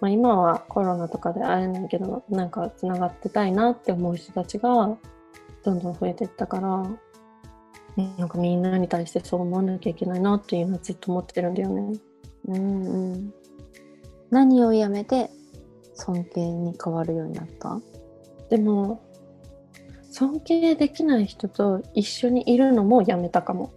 [0.00, 4.96] まあ、今はコロナとかで会えないけどなんかつながってたいなって思う人たちが
[5.62, 11.98] どんどん増えていったからうんなんかみんなに対してそう思わなきゃいけないなっていうのはずっと思ってるんだよね。
[12.48, 13.34] うんうん。
[14.30, 15.30] 何をやめて
[15.94, 17.80] 尊敬に変わるようになった？
[18.50, 19.00] でも
[20.10, 23.72] 尊敬できない人と一緒にいるのもやめたかも。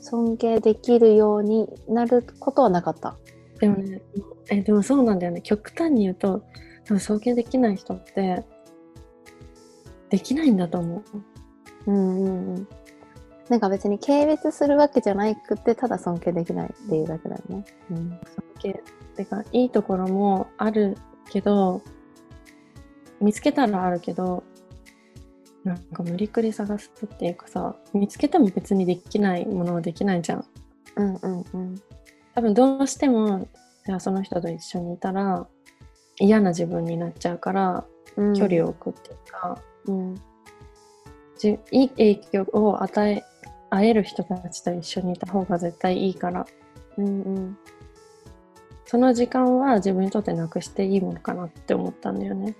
[0.00, 3.16] 尊敬できるようになることはなかった？
[3.60, 4.02] でもね、
[4.50, 5.40] え、でもそうなんだよね。
[5.42, 6.42] 極端に言うと、
[6.84, 8.44] 多分尊敬できない人って、
[10.10, 11.02] できないんだと思
[11.86, 11.90] う。
[11.90, 12.68] うんうんうん。
[13.48, 17.64] なんか別に軽蔑するわけじゃなくて、ただ尊敬できないっていうだけだよね。
[17.90, 18.10] うん。
[18.10, 18.18] 尊
[18.58, 18.82] 敬。
[19.16, 20.96] てか、いいところもある
[21.30, 21.82] けど、
[23.20, 24.44] 見つけたらあるけど、
[25.64, 30.44] なんか無理くり探すっていうかさ、見つけても別にできないものはできないじゃん。
[30.96, 31.74] うんうんうん。
[32.34, 33.48] 多分どうしても、
[33.86, 35.46] じゃあその人と一緒にいたら、
[36.18, 37.84] 嫌な自分になっちゃうから、
[38.16, 40.14] うん、距離を置くっていうか、うん。
[41.38, 43.22] じいい影響を与え、
[43.70, 46.46] 会える人たちと一緒にいた方が絶対いいから、
[46.96, 47.58] うんうん。
[48.86, 52.56] その時間は自分にとってなくしていいものかなって思ったんだよね。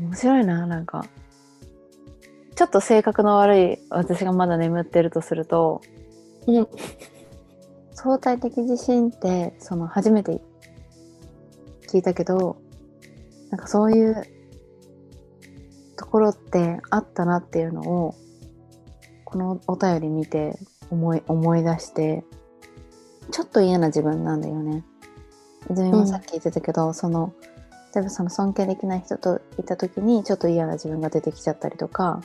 [0.00, 1.04] 面白いな、なんか。
[2.56, 5.80] ちょっと性格の悪い私がまだ眠ってるとすると、
[6.46, 6.68] うん。
[7.94, 10.40] 相対的自信って、その初めて
[11.88, 12.56] 聞いたけど、
[13.50, 14.24] なんかそういう
[15.96, 18.14] ところってあったなっていうのを、
[19.24, 20.58] このお便り見て
[20.90, 22.24] 思い、思い出して、
[23.30, 24.84] ちょっと嫌な自分なんだよね。
[25.70, 27.32] 泉もさっき言ってたけど、その、
[27.94, 32.22] 例えばその尊敬できない人といた時にちょっと嫌な自分が出てきちゃったりとか、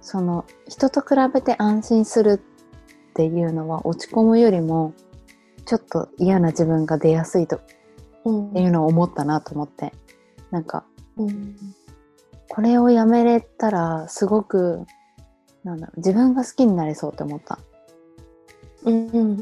[0.00, 2.42] その人と比べて安心する
[3.18, 4.94] っていうのは落ち込むよりも
[5.66, 7.60] ちょっと嫌な自分が出やすいと
[8.24, 8.50] うん。
[8.50, 9.92] っていうのを思ったなと思って。
[10.52, 10.84] なんか
[11.16, 11.56] うん。
[12.48, 14.86] これをやめれたらすごく
[15.64, 17.58] なんだろう自分が好きになれそうって思った。
[18.84, 19.36] うんうん。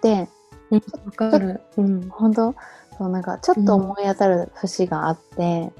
[0.00, 0.28] で
[0.70, 1.60] うんわかる。
[1.76, 2.08] うん。
[2.08, 2.54] 本当？
[2.98, 5.72] そうなんかちょっと思い当たる節があって、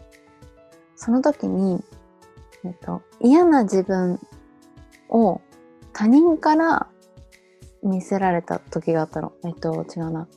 [0.97, 1.81] その時に、
[2.65, 4.19] えっと、嫌な自分
[5.09, 5.41] を
[5.93, 6.89] 他人から
[7.83, 9.33] 見せられた時があったの。
[9.45, 10.29] えっと、違うな。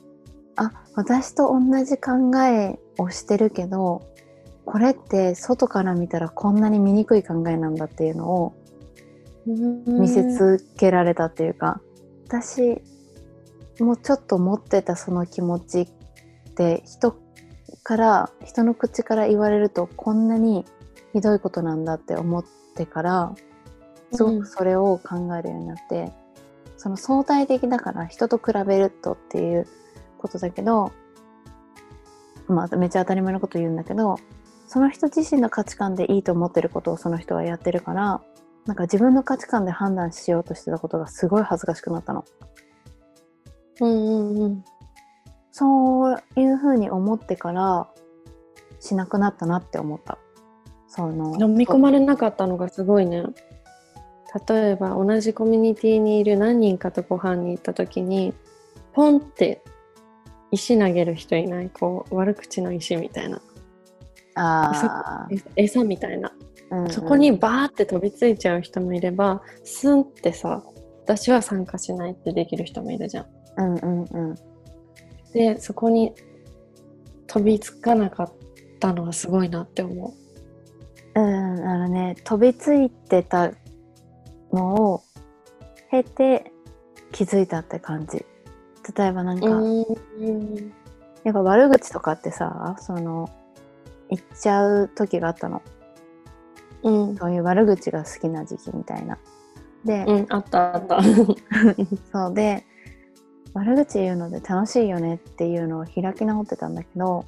[0.56, 4.02] あ、私と同じ考えをしてるけど、
[4.64, 8.54] これって外から見たらこんなに醜い考えなんだっていうのを
[9.46, 11.80] 見せつけられたっていうか、
[12.26, 12.82] 私
[13.78, 15.88] もちょっと持ってたその気持ちっ
[16.54, 17.16] て人
[17.82, 20.64] から人の口から言われるとこんなに
[21.12, 22.44] ひどいことなんだって思っ
[22.74, 23.34] てから
[24.12, 26.12] すごくそれを考えるようになって、
[26.76, 29.66] その相対的だから人と比べるとっていう
[30.18, 30.92] ことだけど、
[32.48, 34.16] まあ、めっちゃ当たり前のこと言うんだけど、
[34.68, 38.20] その人自身の価値観でいいと思ってることをその人はやってるから、
[38.66, 42.24] なんか自分の価値観で判断しようとしてたことがすごい恥ずかしくなったの。
[43.80, 44.64] うんうんうん。
[45.52, 47.88] そういうふうに思ってから
[48.80, 50.18] しなくなったなって思った。
[50.88, 53.24] その飲み込まれなかったのがすごいね。
[54.46, 58.34] 例えば同じコミュニティにいる何人かとご飯に行った時に
[58.92, 59.62] ポンって
[60.50, 61.70] 石投げる人いない？
[61.70, 63.40] こう悪口の石みたいな。
[64.34, 66.32] あえ餌みたいな。
[66.70, 66.90] ーうんうん。
[66.90, 70.62] そこにバーって飛びついちゃう人もいればスンってさ
[71.04, 73.26] 私は参加しないってできる人もいるじゃん。
[73.58, 74.34] うんうんうん。
[75.32, 76.12] でそこに
[77.26, 78.32] 飛びつかなかっ
[78.78, 80.14] たのはすごいなって思
[81.14, 83.50] うん、あのね、飛びついてた
[84.56, 85.02] のを
[85.90, 86.52] 経て
[87.12, 88.24] 気づいたって感じ。
[88.96, 89.40] 例えばなんう。
[89.40, 90.72] か、うん
[91.24, 93.28] やっぱ悪口とかってさ、その、
[94.08, 95.60] 言っちゃう時があったの。
[96.84, 99.18] うんそういう悪口が好きな時期みたいな。
[99.84, 101.00] で、うんあったあった。
[102.12, 102.64] そうで、
[103.54, 107.24] 悪口言うので楽しいよねっていうのを開き直ってたんだけど、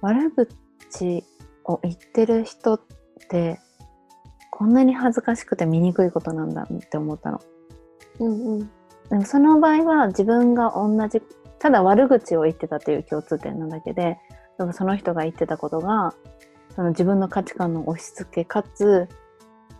[0.00, 1.24] 悪口
[1.64, 2.80] を言ってる人っ
[3.28, 3.58] て、
[4.60, 7.40] こんなに恥ずかしくて醜いことなんだって思ったの。
[8.18, 8.70] うんうん
[9.08, 11.22] でもその場合は自分が同じ、
[11.58, 14.18] ただ悪口を言ってたっていう共通点なだけで、
[14.58, 16.14] でもその人が言ってたことが、
[16.76, 19.08] その自分の価値観の押し付けかつ、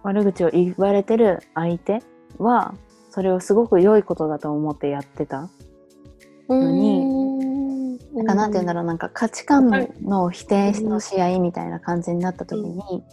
[0.03, 2.03] 悪口を言われてる相手
[2.39, 2.75] は、
[3.11, 5.51] それをすごく良いことだと思ってやってた。
[6.49, 9.71] のになんかなんて言うんだろう、なんか価値観
[10.03, 13.05] の否定の試合みたいな感じになった時に、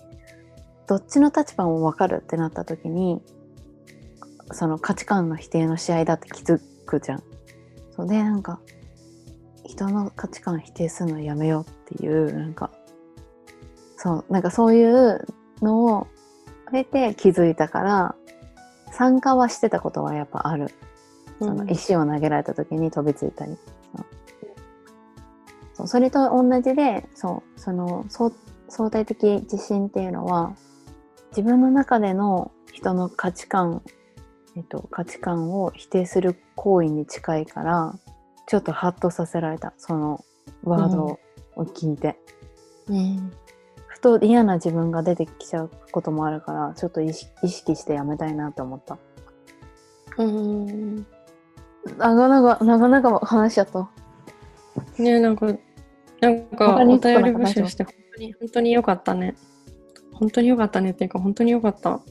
[0.87, 3.21] どっちの立場も分かるってなった時に、
[4.51, 7.23] その価値観の否定の試合だって気づくじゃん。
[7.91, 8.59] そうで、なんか、
[9.65, 12.71] 人の価値観否定するのやめようっていう、なんか、
[13.97, 15.27] そう、なんかそういう
[15.61, 16.07] のを
[16.71, 18.15] 経て気づいたから、
[18.91, 20.71] 参加はしてたことはやっぱある。
[21.39, 23.57] その石を投げられた時に飛びついたり。
[23.91, 24.05] そう
[25.73, 28.31] そうそれと同じで、そう、その相
[28.69, 30.55] 相対的自信っていうのは、
[31.29, 33.81] 自分の中での人の価値観、
[34.55, 37.95] えっと、価値観を否定する行為に近いから、
[38.47, 40.23] ちょっとハッとさせられた、その
[40.63, 41.19] ワードを
[41.57, 42.17] 聞いて。
[42.87, 43.31] うん
[43.87, 48.99] ふと嫌な自分が出てきちゃうこともあるから、ちょっと意識してやめたいなって思った。
[50.17, 51.05] うん
[51.97, 53.89] 長々、長々話しちゃった。
[55.01, 55.47] ねなんか
[56.21, 57.01] なんかお便り
[57.31, 59.35] 募集して本当に本当に良かったね
[60.19, 62.01] 本当に良かったねっていうか本当に良かった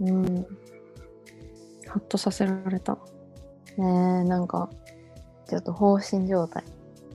[0.00, 0.22] うん。
[0.22, 0.46] ね
[1.86, 2.98] ハッとさせられた
[3.78, 4.68] え、なんか、
[5.48, 6.64] ちょっと放心状態。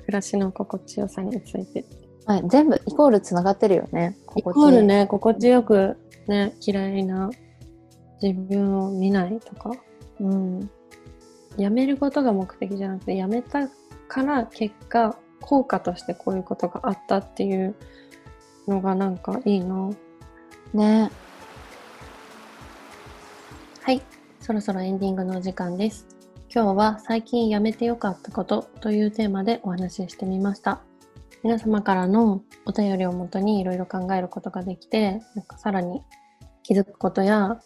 [0.06, 1.86] 暮らしの心地よさについて
[2.26, 4.18] はい、全部イコールつながってるよね。
[4.36, 7.30] イコールね心地よくね嫌いな
[8.22, 9.72] 自分を見ないとか
[10.20, 10.70] うん。
[11.58, 13.68] やめることが目的じゃなくてやめた
[14.08, 17.76] から結果効果としてこういうことがあったっていう
[18.68, 19.90] のがなんかいいな
[20.74, 21.12] ね。
[23.82, 24.02] はい。
[24.40, 26.06] そろそろエンディングのお時間です。
[26.54, 30.82] 今日は最近やめてよかったことというテーマでお話ししてみました。
[31.44, 36.04] 皆様からのお便りをもとにいろいろ考えることができてなんかさらに
[36.62, 37.60] 気づくことや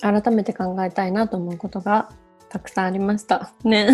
[0.00, 2.08] 改めて考えたいなと思うことが
[2.48, 3.52] たくさんありました。
[3.64, 3.88] ね。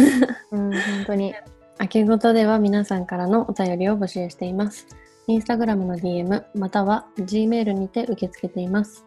[0.53, 1.35] うん、本当に。
[1.79, 4.87] 明けごとでは皆さんからのお便りを募集しています。
[5.29, 9.05] インスタグラムの DM または Gmail にて受け付けています。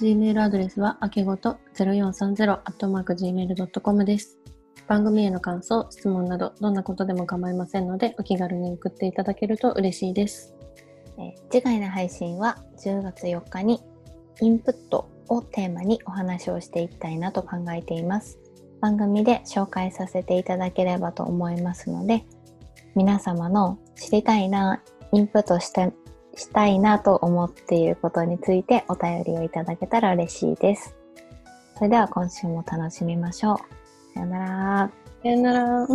[0.00, 4.38] Gmail アドレスはあけごと 0430-gmail.com です。
[4.86, 10.54] 番組への感想、質問などどんなことでも構いませんのでお気軽に送っていただけると嬉しいです。
[11.18, 13.82] え次回の配信は10月4日に
[14.40, 18.38] インプットをテーマにお話をしていきたいなと考えています。
[18.80, 22.24] 番組で紹介させていただければと思いますので、
[22.94, 24.80] 皆様の知りたいな、
[25.12, 25.72] インプットし
[26.36, 30.94] したいなと思っていることについてお便りをいただけたら嬉しいです。
[31.76, 33.56] それでは今週も楽しみましょう。
[34.14, 34.90] さよなら。
[35.22, 35.86] さよなら。